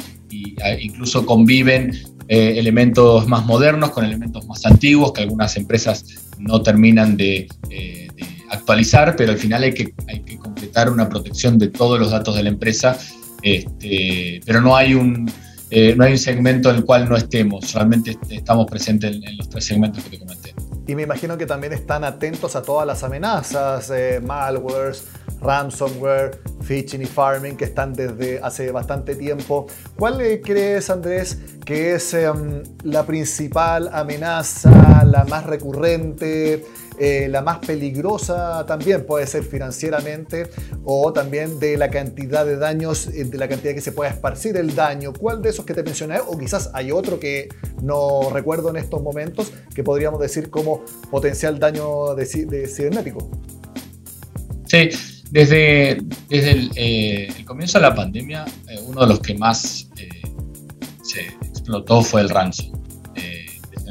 incluso 0.82 1.26
conviven 1.26 1.94
eh, 2.28 2.56
elementos 2.58 3.28
más 3.28 3.46
modernos 3.46 3.92
con 3.92 4.04
elementos 4.04 4.46
más 4.48 4.66
antiguos 4.66 5.14
que 5.14 5.22
algunas 5.22 5.56
empresas 5.58 6.04
no 6.40 6.62
terminan 6.62 7.16
de, 7.16 7.48
eh, 7.70 8.08
actualizar, 8.50 9.16
pero 9.16 9.32
al 9.32 9.38
final 9.38 9.64
hay 9.64 9.74
que, 9.74 9.94
hay 10.08 10.22
que 10.22 10.38
completar 10.38 10.90
una 10.90 11.08
protección 11.10 11.58
de 11.58 11.68
todos 11.68 12.00
los 12.00 12.12
datos 12.12 12.36
de 12.36 12.44
la 12.44 12.50
empresa, 12.50 12.98
este, 13.42 14.42
pero 14.46 14.62
no 14.62 14.76
hay 14.76 14.94
un... 14.94 15.32
Eh, 15.72 15.96
no 15.98 16.04
hay 16.04 16.12
un 16.12 16.20
segmento 16.20 16.70
en 16.70 16.76
el 16.78 16.86
cual 16.86 17.10
no 17.10 17.18
estemos, 17.18 17.74
realmente 17.74 18.16
estamos 18.30 18.68
presentes 18.68 19.16
en 19.16 19.36
los 19.36 19.50
tres 19.50 19.66
segmentos 19.66 20.04
que 20.04 20.12
te 20.12 20.20
comenté. 20.20 20.35
Y 20.88 20.96
me 20.96 21.04
imagino 21.04 21.38
que 21.38 21.46
también 21.46 21.74
están 21.74 22.04
atentos 22.04 22.56
a 22.56 22.62
todas 22.62 22.86
las 22.86 23.04
amenazas, 23.04 23.90
eh, 23.90 24.22
malwares, 24.24 25.06
ransomware, 25.42 26.40
phishing 26.62 27.02
y 27.02 27.06
farming 27.06 27.58
que 27.58 27.66
están 27.66 27.94
desde 27.94 28.40
hace 28.42 28.72
bastante 28.72 29.16
tiempo. 29.16 29.68
¿Cuál 29.98 30.18
crees, 30.44 30.90
Andrés, 30.90 31.40
que 31.66 31.96
es 31.96 32.14
em, 32.14 32.62
la 32.84 33.04
principal 33.06 33.90
amenaza, 33.94 35.04
la 35.06 35.26
más 35.26 35.46
recurrente? 35.46 36.64
Eh, 36.98 37.28
la 37.30 37.42
más 37.42 37.60
peligrosa 37.60 38.66
también 38.66 39.06
puede 39.06 39.28
ser 39.28 39.44
financieramente 39.44 40.48
o 40.86 41.12
también 41.12 41.60
de 41.60 41.78
la 41.78 41.90
cantidad 41.90 42.46
de 42.46 42.56
daños, 42.56 43.08
eh, 43.08 43.26
de 43.26 43.38
la 43.38 43.50
cantidad 43.50 43.74
que 43.74 43.82
se 43.82 43.92
puede 43.92 44.12
esparcir 44.12 44.56
el 44.56 44.76
daño. 44.76 45.12
¿Cuál 45.12 45.42
de 45.42 45.50
esos 45.50 45.66
que 45.66 45.74
te 45.74 45.84
mencioné? 45.84 46.20
O 46.20 46.38
quizás 46.38 46.72
hay 46.74 46.92
otro 46.92 47.20
que 47.20 47.50
no 47.82 48.30
recuerdo 48.32 48.70
en 48.70 48.78
estos 48.78 49.02
momentos 49.02 49.52
que 49.74 49.84
podríamos 49.84 50.20
decir 50.22 50.50
como 50.50 50.84
potencial 51.12 51.60
daño 51.60 52.16
de, 52.16 52.26
cibernético. 52.26 53.30
Sí, 54.68 54.90
desde, 55.32 55.98
desde 56.30 56.52
el, 56.52 56.72
eh, 56.76 57.28
comienzo 57.46 57.78
de 57.78 57.82
la 57.82 57.94
pandemia, 57.94 58.46
uno 58.88 59.02
de 59.02 59.08
los 59.08 59.20
que 59.20 59.36
más 59.36 59.90
se 61.04 61.20
explotó 61.42 62.02
fue 62.02 62.22
el 62.22 62.30
ransom. 62.30 62.85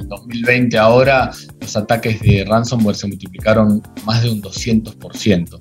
Desde 0.05 0.15
el 0.15 0.21
2020 0.21 0.79
ahora 0.79 1.31
los 1.61 1.77
ataques 1.77 2.21
de 2.21 2.45
ransomware 2.45 2.97
se 2.97 3.07
multiplicaron 3.07 3.83
más 4.05 4.23
de 4.23 4.31
un 4.31 4.43
200%. 4.43 5.59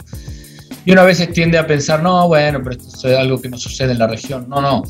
Y 0.86 0.92
una 0.92 1.04
vez 1.04 1.26
tiende 1.32 1.58
a 1.58 1.66
pensar, 1.66 2.04
no, 2.04 2.28
bueno, 2.28 2.60
pero 2.62 2.76
esto 2.76 3.08
es 3.08 3.18
algo 3.18 3.40
que 3.40 3.50
no 3.50 3.58
sucede 3.58 3.94
en 3.94 4.00
la 4.00 4.08
región. 4.08 4.48
No, 4.50 4.62
no. 4.62 4.84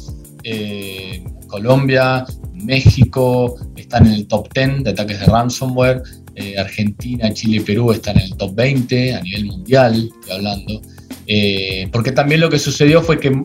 Eh, 0.44 1.24
Colombia, 1.48 2.26
México 2.54 3.56
están 3.76 4.08
en 4.08 4.13
el 4.13 4.28
top 4.28 4.52
10 4.54 4.84
de 4.84 4.89
ataques 4.89 5.20
de 5.20 5.26
ransomware. 5.28 6.02
Eh, 6.36 6.58
Argentina, 6.58 7.32
Chile 7.32 7.58
y 7.58 7.60
Perú 7.60 7.92
están 7.92 8.18
en 8.18 8.24
el 8.24 8.38
top 8.38 8.56
20 8.56 9.13
a 9.13 9.22
nivel 9.22 9.46
mundial, 9.46 10.10
estoy 10.20 10.36
hablando. 10.36 10.82
Eh, 11.28 11.88
porque 11.92 12.12
también 12.12 12.42
lo 12.42 12.50
que 12.50 12.58
sucedió 12.58 13.04
fue 13.04 13.20
que 13.20 13.44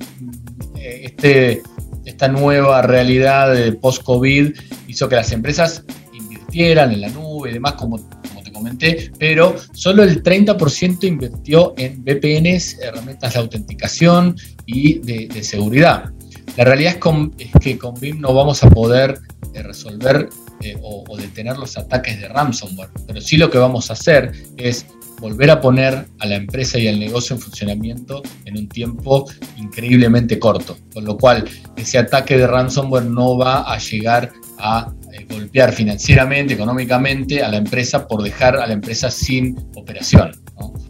este, 1.18 1.62
esta 2.08 2.28
nueva 2.28 2.82
realidad 2.82 3.52
de 3.52 3.72
post-COVID 3.72 4.54
hizo 4.86 5.08
que 5.08 5.16
las 5.16 5.30
empresas 5.32 5.84
invirtieran 6.12 6.92
en 6.92 7.02
la 7.02 7.08
nube 7.10 7.50
y 7.50 7.54
demás, 7.54 7.74
como, 7.74 7.98
como 7.98 8.42
te 8.42 8.50
comenté, 8.50 9.12
pero 9.18 9.54
solo 9.72 10.02
el 10.02 10.22
30% 10.22 11.04
invirtió 11.04 11.74
en 11.76 12.02
VPNs, 12.02 12.78
herramientas 12.82 13.34
de 13.34 13.38
autenticación 13.40 14.36
y 14.64 15.00
de, 15.00 15.42
seguridad. 15.42 16.10
La 16.56 16.64
realidad 16.64 16.98
es, 17.38 17.50
que 17.60 17.78
con 17.78 17.94
BIM 17.94 18.20
no 18.20 18.32
vamos 18.34 18.64
a 18.64 18.70
poder 18.70 19.18
eh, 19.54 19.62
resolver 19.62 20.28
eh, 20.62 20.76
o, 20.82 21.16
detener 21.16 21.56
los 21.58 21.76
ataques 21.76 22.20
de 22.20 22.28
ransomware, 22.28 22.90
pero 23.06 23.20
sí 23.20 23.36
lo 23.36 23.50
que 23.50 23.58
vamos 23.58 23.90
a 23.90 23.92
hacer 23.92 24.32
es 24.56 24.86
volver 25.20 25.50
a 25.50 25.60
poner 25.60 26.06
a 26.18 26.26
la 26.26 26.36
empresa 26.36 26.78
y 26.78 26.88
al 26.88 26.98
negocio 26.98 27.36
en 27.36 27.42
funcionamiento 27.42 28.22
en 28.44 28.56
un 28.56 28.68
tiempo 28.68 29.28
increíblemente 29.56 30.38
corto, 30.38 30.76
con 30.92 31.04
lo 31.04 31.16
cual 31.16 31.44
ese 31.76 31.98
ataque 31.98 32.36
de 32.38 32.46
ransomware 32.46 33.04
no 33.04 33.36
va 33.36 33.72
a 33.72 33.78
llegar 33.78 34.32
a 34.58 34.92
eh, 35.12 35.26
golpear 35.28 35.72
financieramente, 35.72 36.54
económicamente 36.54 37.42
a 37.42 37.48
la 37.48 37.58
empresa 37.58 38.06
por 38.06 38.22
dejar 38.22 38.56
a 38.56 38.66
la 38.66 38.72
empresa 38.72 39.10
sin 39.10 39.56
operación. 39.76 40.32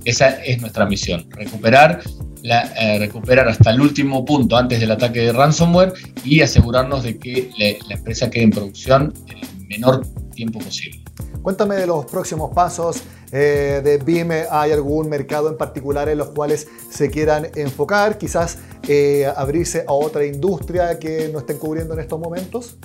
Esa 0.04 0.42
es 0.42 0.60
nuestra 0.60 0.86
misión, 0.86 1.28
recuperar, 1.30 2.00
eh, 2.42 2.98
recuperar 2.98 3.48
hasta 3.48 3.70
el 3.70 3.80
último 3.80 4.24
punto 4.24 4.56
antes 4.56 4.80
del 4.80 4.90
ataque 4.90 5.20
de 5.20 5.32
ransomware 5.32 5.92
y 6.24 6.40
asegurarnos 6.40 7.02
de 7.02 7.18
que 7.18 7.50
la 7.88 7.94
empresa 7.94 8.30
quede 8.30 8.44
en 8.44 8.50
producción 8.50 9.12
el 9.28 9.66
menor 9.66 10.06
tiempo 10.38 10.60
posible. 10.60 11.00
Cuéntame 11.42 11.74
de 11.74 11.86
los 11.86 12.06
próximos 12.06 12.52
pasos 12.54 13.02
eh, 13.32 13.80
de 13.82 13.98
BIM. 13.98 14.30
¿Hay 14.50 14.70
algún 14.70 15.08
mercado 15.08 15.48
en 15.48 15.56
particular 15.56 16.08
en 16.08 16.18
los 16.18 16.28
cuales 16.28 16.68
se 16.90 17.10
quieran 17.10 17.48
enfocar? 17.56 18.18
Quizás 18.18 18.58
eh, 18.86 19.26
abrirse 19.36 19.84
a 19.86 19.92
otra 19.92 20.24
industria 20.24 20.96
que 20.98 21.28
no 21.32 21.40
estén 21.40 21.58
cubriendo 21.58 21.94
en 21.94 22.00
estos 22.00 22.20
momentos. 22.20 22.76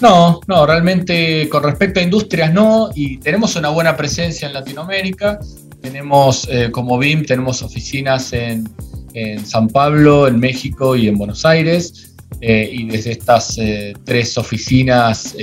No, 0.00 0.40
no, 0.48 0.66
realmente 0.66 1.48
con 1.48 1.62
respecto 1.62 2.00
a 2.00 2.02
industrias 2.02 2.52
no, 2.52 2.90
y 2.92 3.18
tenemos 3.18 3.54
una 3.54 3.68
buena 3.68 3.96
presencia 3.96 4.48
en 4.48 4.54
Latinoamérica. 4.54 5.38
Tenemos, 5.80 6.48
eh, 6.50 6.72
como 6.72 6.98
BIM, 6.98 7.24
tenemos 7.24 7.62
oficinas 7.62 8.32
en, 8.32 8.68
en, 9.14 9.46
San 9.46 9.68
Pablo, 9.68 10.26
en 10.26 10.40
México 10.40 10.96
y 10.96 11.06
en 11.06 11.16
Buenos 11.16 11.44
Aires. 11.44 12.11
Y 12.40 12.86
desde 12.86 13.12
estas 13.12 13.58
tres 14.04 14.36
oficinas 14.38 15.34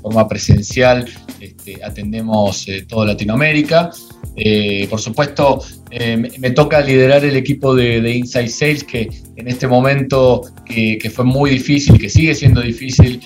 forma 0.00 0.26
presencial, 0.26 1.06
este, 1.40 1.82
atendemos 1.84 2.66
eh, 2.68 2.84
toda 2.88 3.06
Latinoamérica. 3.06 3.90
Eh, 4.36 4.86
por 4.88 5.00
supuesto, 5.00 5.62
eh, 5.90 6.16
me 6.38 6.50
toca 6.50 6.80
liderar 6.80 7.24
el 7.24 7.36
equipo 7.36 7.74
de, 7.74 8.00
de, 8.00 8.14
Inside 8.14 8.48
Sales, 8.48 8.84
que 8.84 9.10
en 9.36 9.48
este 9.48 9.66
momento 9.66 10.42
que, 10.64 11.10
fue 11.12 11.24
muy 11.24 11.50
difícil, 11.50 11.98
que 11.98 12.08
sigue 12.08 12.34
siendo 12.34 12.60
difícil 12.60 13.20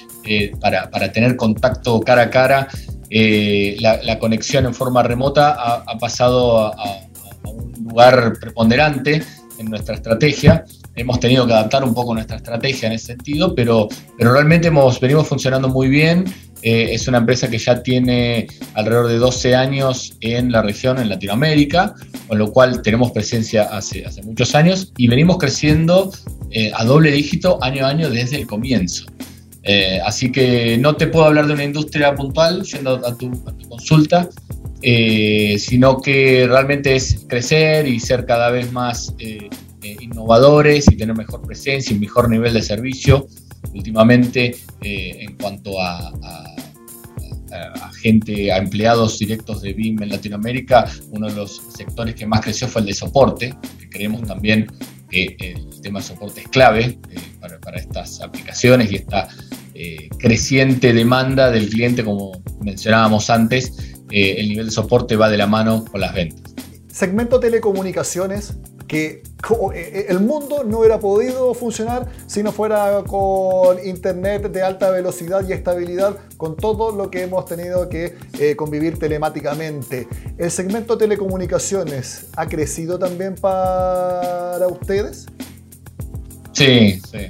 para, 0.60 1.12
tener 1.12 1.36
contacto 1.36 2.00
cara 2.00 2.22
a 2.22 2.30
cara, 2.30 2.68
la, 3.10 4.18
conexión 4.18 4.64
en 4.64 4.72
forma 4.72 5.02
remota 5.02 5.82
ha, 5.86 5.98
pasado 5.98 6.66
a, 6.66 6.74
un 7.44 7.72
lugar 7.84 8.38
preponderante 8.40 9.22
en 9.58 9.66
nuestra 9.66 9.96
estrategia 9.96 10.64
hemos 10.96 11.20
tenido 11.20 11.46
que 11.46 11.52
adaptar 11.52 11.84
un 11.84 11.94
poco 11.94 12.14
nuestra 12.14 12.36
estrategia 12.36 12.86
en 12.86 12.94
ese 12.94 13.06
sentido, 13.06 13.54
pero, 13.54 13.88
pero 14.16 14.32
realmente 14.32 14.68
hemos, 14.68 15.00
venimos 15.00 15.26
funcionando 15.26 15.68
muy 15.68 15.88
bien. 15.88 16.24
Eh, 16.62 16.94
es 16.94 17.08
una 17.08 17.18
empresa 17.18 17.50
que 17.50 17.58
ya 17.58 17.82
tiene 17.82 18.46
alrededor 18.72 19.08
de 19.08 19.18
12 19.18 19.54
años 19.54 20.16
en 20.20 20.50
la 20.50 20.62
región, 20.62 20.98
en 20.98 21.10
Latinoamérica, 21.10 21.94
con 22.26 22.38
lo 22.38 22.52
cual 22.52 22.80
tenemos 22.80 23.12
presencia 23.12 23.64
hace, 23.64 24.04
hace 24.06 24.22
muchos 24.22 24.54
años 24.54 24.92
y 24.96 25.08
venimos 25.08 25.36
creciendo 25.36 26.10
eh, 26.50 26.72
a 26.74 26.84
doble 26.84 27.10
dígito 27.10 27.62
año 27.62 27.84
a 27.84 27.90
año 27.90 28.08
desde 28.08 28.36
el 28.36 28.46
comienzo. 28.46 29.04
Eh, 29.62 29.98
así 30.06 30.32
que 30.32 30.78
no 30.78 30.96
te 30.96 31.06
puedo 31.06 31.26
hablar 31.26 31.46
de 31.46 31.54
una 31.54 31.64
industria 31.64 32.14
puntual, 32.14 32.62
yendo 32.62 32.94
a 33.06 33.16
tu, 33.16 33.30
consulta, 33.68 34.28
sino 35.58 36.00
que 36.00 36.46
realmente 36.46 36.94
es 36.94 37.24
crecer 37.28 37.88
y 37.88 37.98
ser 37.98 38.26
cada 38.26 38.50
vez 38.50 38.70
más 38.72 39.14
innovadores 40.00 40.86
y 40.90 40.96
tener 40.96 41.16
mejor 41.16 41.42
presencia 41.42 41.94
y 41.94 41.98
mejor 41.98 42.28
nivel 42.28 42.54
de 42.54 42.62
servicio 42.62 43.26
últimamente 43.72 44.56
en 44.82 45.36
cuanto 45.36 45.80
a, 45.80 46.12
a 47.54 47.92
gente, 47.92 48.52
a 48.52 48.58
empleados 48.58 49.18
directos 49.18 49.62
de 49.62 49.72
BIM 49.72 50.02
en 50.02 50.10
Latinoamérica, 50.10 50.90
uno 51.10 51.28
de 51.28 51.34
los 51.34 51.62
sectores 51.74 52.14
que 52.14 52.26
más 52.26 52.40
creció 52.40 52.68
fue 52.68 52.82
el 52.82 52.88
de 52.88 52.94
soporte, 52.94 53.54
que 53.78 53.88
creemos 53.88 54.22
también 54.22 54.66
que 55.10 55.36
el 55.38 55.80
tema 55.80 56.00
de 56.00 56.06
soporte 56.06 56.40
es 56.40 56.48
clave 56.48 56.98
eh, 57.10 57.18
para, 57.40 57.76
estas 57.76 58.20
aplicaciones 58.20 58.90
y 58.90 58.96
esta 58.96 59.28
eh, 59.74 60.08
creciente 60.18 60.92
demanda 60.92 61.50
del 61.50 61.68
cliente, 61.68 62.04
como 62.04 62.42
mencionábamos 62.60 63.30
antes, 63.30 63.94
eh, 64.10 64.36
el 64.38 64.48
nivel 64.48 64.66
de 64.66 64.72
soporte 64.72 65.16
va 65.16 65.28
de 65.28 65.38
la 65.38 65.46
mano 65.46 65.84
con 65.84 66.00
las 66.00 66.14
ventas. 66.14 66.54
Segmento 66.94 67.40
telecomunicaciones, 67.40 68.54
que 68.86 69.04
eh, 69.04 69.22
eh, 69.74 70.06
el 70.10 70.20
mundo 70.20 70.62
no 70.62 70.78
hubiera 70.78 71.00
podido 71.00 71.52
funcionar 71.52 72.06
si 72.28 72.40
no 72.44 72.52
fuera 72.52 73.02
con 73.04 73.84
internet 73.84 74.42
de 74.52 74.62
alta 74.62 74.90
velocidad 74.90 75.44
y 75.48 75.52
estabilidad, 75.52 76.16
con 76.36 76.56
todo 76.56 76.92
lo 76.92 77.10
que 77.10 77.22
hemos 77.22 77.46
tenido 77.46 77.88
que 77.88 78.14
eh, 78.38 78.54
convivir 78.54 78.96
telemáticamente. 78.96 80.06
¿El 80.38 80.52
segmento 80.52 80.96
telecomunicaciones 80.96 82.26
ha 82.36 82.46
crecido 82.46 82.96
también 82.96 83.34
para 83.34 84.64
ustedes? 84.68 85.26
Sí, 86.52 87.02
sí. 87.10 87.28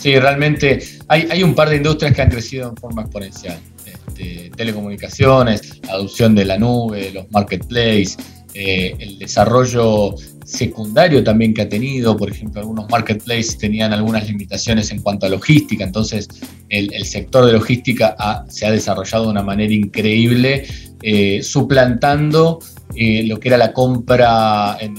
Sí, 0.00 0.18
realmente 0.18 0.80
hay, 1.06 1.28
hay 1.30 1.44
un 1.44 1.54
par 1.54 1.68
de 1.68 1.76
industrias 1.76 2.12
que 2.14 2.20
han 2.20 2.30
crecido 2.30 2.68
en 2.68 2.76
forma 2.76 3.02
exponencial. 3.02 3.60
Este, 3.86 4.50
telecomunicaciones, 4.56 5.80
adopción 5.88 6.34
de 6.34 6.46
la 6.46 6.58
nube, 6.58 7.12
los 7.12 7.30
marketplaces, 7.30 8.16
el 8.54 9.18
desarrollo 9.18 10.14
secundario 10.44 11.24
también 11.24 11.54
que 11.54 11.62
ha 11.62 11.68
tenido, 11.68 12.16
por 12.16 12.30
ejemplo, 12.30 12.60
algunos 12.60 12.88
marketplaces 12.90 13.58
tenían 13.58 13.92
algunas 13.92 14.28
limitaciones 14.28 14.90
en 14.90 15.00
cuanto 15.00 15.26
a 15.26 15.28
logística, 15.28 15.84
entonces 15.84 16.28
el, 16.68 17.04
sector 17.04 17.46
de 17.46 17.52
logística 17.52 18.16
se 18.48 18.66
ha 18.66 18.70
desarrollado 18.70 19.24
de 19.24 19.30
una 19.30 19.42
manera 19.42 19.72
increíble, 19.72 20.66
eh, 21.02 21.42
suplantando 21.42 22.60
eh, 22.94 23.24
lo 23.24 23.40
que 23.40 23.48
era 23.48 23.58
la 23.58 23.72
compra 23.72 24.76
en, 24.80 24.94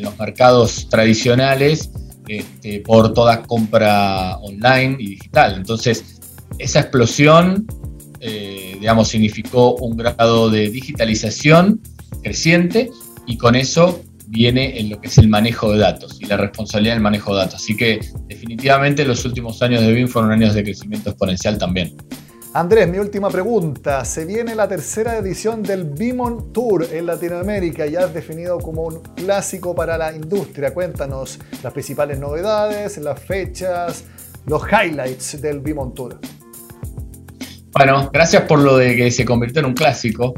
los 0.00 0.16
mercados 0.20 0.88
tradicionales 0.88 1.90
este, 2.28 2.78
por 2.80 3.12
toda 3.12 3.42
compra 3.42 4.36
online 4.36 4.96
y 5.00 5.08
digital. 5.08 5.54
Entonces, 5.56 6.20
esa 6.58 6.78
explosión, 6.78 7.66
eh, 8.20 8.76
digamos, 8.78 9.08
significó 9.08 9.74
un 9.74 9.96
grado 9.96 10.48
de 10.48 10.70
digitalización 10.70 11.80
creciente 12.22 12.90
y 13.26 13.36
con 13.38 13.54
eso 13.54 14.02
viene 14.28 14.78
en 14.78 14.90
lo 14.90 15.00
que 15.00 15.08
es 15.08 15.18
el 15.18 15.28
manejo 15.28 15.72
de 15.72 15.78
datos 15.78 16.18
y 16.20 16.26
la 16.26 16.36
responsabilidad 16.36 16.94
del 16.94 17.02
manejo 17.02 17.34
de 17.34 17.40
datos. 17.40 17.56
Así 17.56 17.76
que 17.76 18.00
definitivamente 18.26 19.04
los 19.04 19.24
últimos 19.24 19.62
años 19.62 19.82
de 19.82 19.92
BIM 19.92 20.08
fueron 20.08 20.32
años 20.32 20.54
de 20.54 20.62
crecimiento 20.62 21.10
exponencial 21.10 21.58
también. 21.58 21.96
Andrés, 22.54 22.88
mi 22.88 22.98
última 22.98 23.30
pregunta. 23.30 24.04
Se 24.04 24.24
viene 24.24 24.54
la 24.54 24.68
tercera 24.68 25.16
edición 25.16 25.62
del 25.62 25.84
BIMON 25.84 26.52
Tour 26.52 26.86
en 26.92 27.06
Latinoamérica, 27.06 27.86
ya 27.86 28.04
has 28.04 28.14
definido 28.14 28.58
como 28.58 28.82
un 28.82 29.00
clásico 29.00 29.74
para 29.74 29.98
la 29.98 30.14
industria. 30.14 30.72
Cuéntanos 30.72 31.40
las 31.64 31.72
principales 31.72 32.20
novedades, 32.20 32.96
las 32.98 33.18
fechas, 33.18 34.04
los 34.46 34.62
highlights 34.70 35.40
del 35.42 35.58
BIMON 35.58 35.94
Tour. 35.94 36.20
Bueno, 37.72 38.08
gracias 38.12 38.42
por 38.42 38.60
lo 38.60 38.76
de 38.76 38.94
que 38.94 39.10
se 39.10 39.24
convirtió 39.24 39.58
en 39.58 39.66
un 39.66 39.74
clásico. 39.74 40.32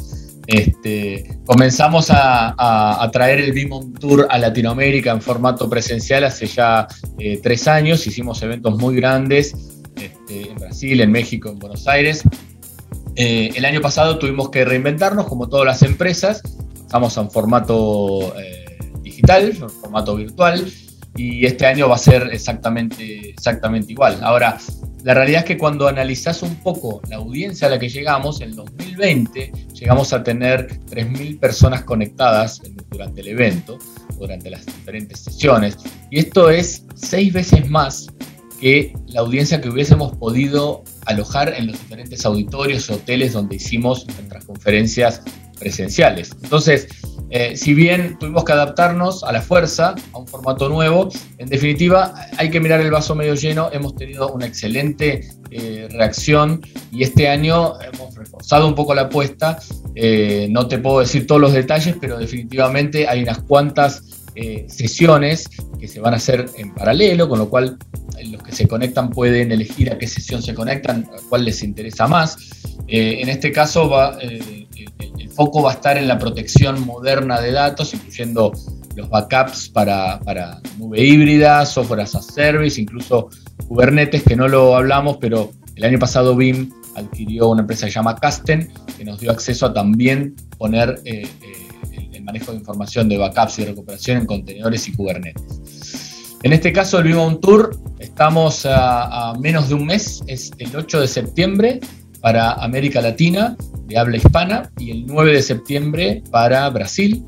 Este, 0.47 1.39
comenzamos 1.45 2.07
a, 2.11 3.09
traer 3.13 3.41
el 3.41 3.53
BIMON 3.53 3.95
Tour 3.95 4.27
a 4.31 4.39
Latinoamérica 4.39 5.11
en 5.11 5.21
formato 5.21 5.69
presencial 5.69 6.25
hace 6.25 6.47
ya 6.47 6.87
eh, 7.19 7.41
tres 7.43 7.67
años. 7.67 8.07
Hicimos 8.07 8.43
eventos 8.43 8.79
muy 8.79 8.97
grandes 8.97 9.55
este, 9.97 10.51
en 10.51 10.57
Brasil, 10.57 11.01
en 11.01 11.11
México, 11.11 11.49
en 11.49 11.59
Buenos 11.59 11.89
Aires. 11.89 12.23
Eh, 13.17 13.51
el 13.55 13.65
año 13.65 13.81
pasado 13.81 14.19
tuvimos 14.19 14.51
que 14.51 14.65
reinventarnos, 14.65 15.27
como 15.27 15.49
todas 15.49 15.67
las 15.67 15.83
empresas. 15.83 16.43
Pasamos 16.85 17.19
a 17.19 17.25
formato 17.29 18.35
eh, 18.39 18.79
digital, 19.03 19.53
un 19.61 19.71
formato 19.71 20.15
virtual, 20.15 20.71
y 21.17 21.47
este 21.47 21.67
año 21.67 21.89
va 21.89 21.97
a 21.97 21.99
ser 21.99 22.29
exactamente, 22.33 23.31
exactamente 23.31 23.91
igual. 23.93 24.19
Ahora, 24.23 24.59
la 25.07 25.15
realidad 25.15 25.43
es 25.43 25.45
que 25.45 25.57
cuando 25.57 25.87
analizás 25.87 26.43
un 26.43 26.57
poco 26.57 27.01
la 27.09 27.15
audiencia 27.15 27.69
a 27.69 27.71
la 27.71 27.79
que 27.79 27.89
llegamos, 27.89 28.41
en 28.41 28.57
2020 28.57 29.53
llegamos 29.73 30.13
a 30.13 30.25
tener 30.25 30.81
3.000 30.91 31.39
personas 31.39 31.85
conectadas 31.85 32.61
durante 32.91 33.21
el 33.21 33.29
evento, 33.29 33.79
durante 34.19 34.51
las 34.51 34.67
diferentes 34.67 35.21
sesiones, 35.21 35.77
y 36.11 36.19
esto 36.19 36.51
es 36.51 36.85
seis 36.97 37.33
veces 37.33 37.71
más 37.71 38.09
que 38.61 38.95
la 39.07 39.21
audiencia 39.21 39.61
que 39.61 39.69
hubiésemos 39.69 40.17
podido 40.17 40.83
alojar 41.05 41.55
en 41.55 41.69
los 41.69 41.79
diferentes 41.79 42.27
auditorios 42.27 42.91
y 42.91 42.95
hoteles 42.95 43.33
donde 43.33 43.55
hicimos 43.55 44.09
nuestras 44.09 44.45
conferencias 44.45 45.23
presenciales. 45.59 46.31
Entonces, 46.43 46.89
eh, 47.31 47.57
si 47.57 47.75
bien 47.75 48.17
tuvimos 48.19 48.45
que 48.45 48.53
adaptarnos 48.53 49.25
a 49.25 49.33
la 49.33 49.43
fuerza, 49.43 49.97
a 50.13 50.19
un 50.19 50.29
formato 50.29 50.69
nuevo, 50.69 51.09
en 51.39 51.49
definitiva 51.49 52.15
hay 52.37 52.51
que 52.51 52.61
mirar 52.61 52.81
el 52.81 52.91
vaso 52.91 53.17
medio 53.17 53.35
lleno, 53.35 53.69
hemos 53.73 53.97
tenido 53.97 54.33
una 54.33 54.47
excelente 54.47 55.29
eh, 55.51 55.89
reacción 55.91 56.61
y 56.93 57.03
este 57.03 57.29
año 57.29 57.81
hemos 57.81 58.15
reforzado 58.15 58.69
un 58.69 58.77
poco 58.77 58.95
la 58.95 59.03
apuesta, 59.03 59.59
eh, 59.97 60.47
no 60.51 60.69
te 60.69 60.79
puedo 60.79 61.01
decir 61.01 61.27
todos 61.27 61.41
los 61.41 61.53
detalles, 61.53 61.97
pero 62.01 62.17
definitivamente 62.17 63.09
hay 63.09 63.23
unas 63.23 63.39
cuantas 63.39 64.03
sesiones 64.69 65.49
que 65.81 65.89
se 65.89 65.99
van 65.99 66.13
a 66.13 66.19
hacer 66.19 66.45
en 66.59 66.75
paralelo, 66.75 67.27
con 67.27 67.39
lo 67.39 67.49
cual 67.49 67.79
los 68.31 68.43
que 68.43 68.53
se 68.53 68.69
conectan 68.69 69.09
pueden 69.09 69.51
elegir 69.51 69.91
a 69.91 69.97
qué 69.97 70.07
sesión 70.07 70.43
se 70.43 70.53
conectan, 70.53 71.09
a 71.11 71.23
cuál 71.31 71.47
les 71.47 71.63
interesa 71.63 72.07
más. 72.07 72.37
en 72.87 73.31
este 73.31 73.51
caso 73.51 73.89
va 73.89 74.19
foco 75.37 75.63
va 75.63 75.73
a 75.73 75.75
estar 75.75 75.99
en 75.99 76.09
la 76.09 76.19
protección 76.19 76.85
moderna 76.87 77.41
de 77.41 77.53
datos, 77.53 77.93
incluyendo 77.93 78.53
los 78.97 79.09
backups 79.11 79.69
para, 79.69 80.19
nube 80.79 81.05
híbrida, 81.05 81.67
software 81.67 82.01
as 82.01 82.15
a 82.15 82.23
service, 82.23 82.81
incluso 82.81 83.29
Kubernetes, 83.69 84.23
que 84.23 84.35
no 84.35 84.49
lo 84.49 84.75
hablamos, 84.75 85.19
pero 85.19 85.53
El 85.77 85.85
año 85.85 85.99
pasado 85.99 86.35
BIM 86.35 86.73
adquirió 86.95 87.49
una 87.51 87.61
empresa 87.61 87.85
que 87.85 87.93
se 87.93 87.97
llama 87.97 88.17
Casten, 88.17 88.73
que 88.97 89.05
nos 89.05 89.21
dio 89.21 89.31
acceso 89.31 89.67
a 89.67 89.75
también 89.75 90.35
poner 90.57 91.03
eh, 91.05 91.29
eh, 91.43 92.09
el, 92.15 92.25
manejo 92.25 92.53
de 92.53 92.59
información 92.59 93.11
de 93.11 93.19
backups 93.19 93.59
y 93.59 93.67
recuperación 93.67 94.17
en 94.17 94.27
contenedores 94.27 94.89
y 94.89 94.93
Kubernetes. 94.93 96.39
En 96.43 96.55
este 96.55 96.73
caso, 96.73 96.99
el 96.99 97.05
BIM 97.05 97.19
On 97.19 97.41
Tour, 97.43 97.79
estamos 97.99 98.65
a, 98.65 99.35
menos 99.39 99.69
de 99.69 99.75
un 99.75 99.85
mes, 99.85 100.25
es 100.27 100.51
el 100.57 100.75
8 100.75 101.01
de 101.03 101.09
septiembre 101.09 101.81
para 102.27 102.55
América 102.55 103.01
Latina, 103.01 103.57
de 103.85 103.97
habla 103.97 104.17
hispana, 104.17 104.69
y 104.79 104.91
el 104.91 105.07
9 105.07 105.35
de 105.35 105.43
septiembre 105.43 106.25
para 106.33 106.69
Brasil. 106.71 107.25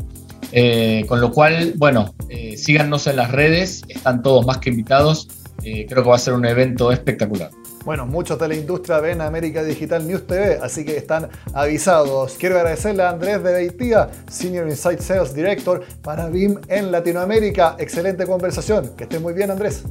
Eh, 0.51 1.05
con 1.07 1.21
lo 1.21 1.31
cual, 1.31 1.75
bueno, 1.77 2.17
síganos 2.57 3.07
en 3.07 3.15
las 3.15 3.31
redes, 3.31 3.83
están 3.87 4.23
todos 4.23 4.45
más 4.45 4.59
que 4.59 4.71
invitados. 4.71 5.29
creo 5.63 6.03
que 6.03 6.09
va 6.09 6.17
a 6.17 6.19
ser 6.19 6.35
un 6.35 6.45
evento 6.45 6.91
espectacular. 6.91 7.49
Bueno, 7.85 8.07
muchos 8.07 8.41
de 8.41 8.49
la 8.49 8.57
industria 8.57 8.99
ven 8.99 9.21
América 9.21 9.63
Digital 9.63 10.05
News 10.05 10.27
TV, 10.27 10.59
así 10.61 10.85
que 10.85 10.97
están 10.97 11.29
avisados. 11.55 12.35
Quiero 12.37 12.57
agradecerle 12.57 13.05
a 13.05 13.11
Andrés 13.11 13.41
de 13.45 13.53
Beitía, 13.53 14.11
Senior 14.29 14.67
Insight 14.69 14.99
Sales 14.99 15.33
Director 15.33 15.85
para 16.03 16.29
BIM 16.29 16.59
en 16.67 16.91
Latinoamérica. 16.91 17.77
Excelente 17.79 18.27
conversación. 18.27 18.97
Que 18.97 19.05
esté 19.05 19.21
muy 19.21 19.33
bien, 19.33 19.53
Andrés. 19.53 19.85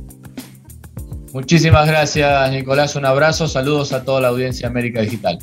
Muchísimas 1.34 1.88
gracias, 1.88 2.52
Nicolás. 2.52 2.96
Un 2.96 3.06
abrazo. 3.06 3.48
Saludos 3.48 3.94
a 3.94 4.04
toda 4.04 4.22
la 4.22 4.30
audiencia 4.30 4.68
América 4.68 5.02
Digital. 5.02 5.40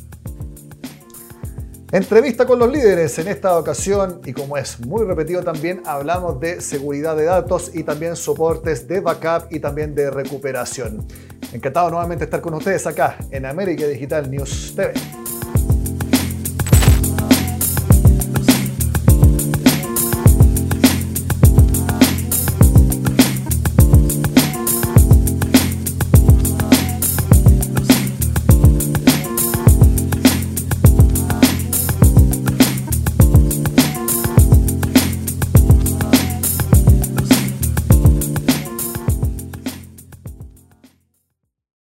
Entrevista 1.91 2.45
con 2.45 2.59
los 2.59 2.69
líderes 2.69 3.17
en 3.19 3.27
esta 3.27 3.57
ocasión 3.57 4.19
y 4.25 4.33
como 4.33 4.57
es 4.57 4.79
muy 4.85 5.05
repetido 5.05 5.43
también 5.43 5.81
hablamos 5.85 6.39
de 6.41 6.59
seguridad 6.59 7.15
de 7.15 7.23
datos 7.23 7.71
y 7.73 7.83
también 7.83 8.17
soportes 8.17 8.87
de 8.87 8.99
backup 8.99 9.47
y 9.49 9.59
también 9.59 9.95
de 9.95 10.09
recuperación. 10.11 11.07
Encantado 11.53 11.91
nuevamente 11.91 12.25
estar 12.25 12.41
con 12.41 12.55
ustedes 12.55 12.85
acá 12.85 13.15
en 13.31 13.45
América 13.45 13.87
Digital 13.87 14.29
News 14.29 14.73
TV. 14.75 14.93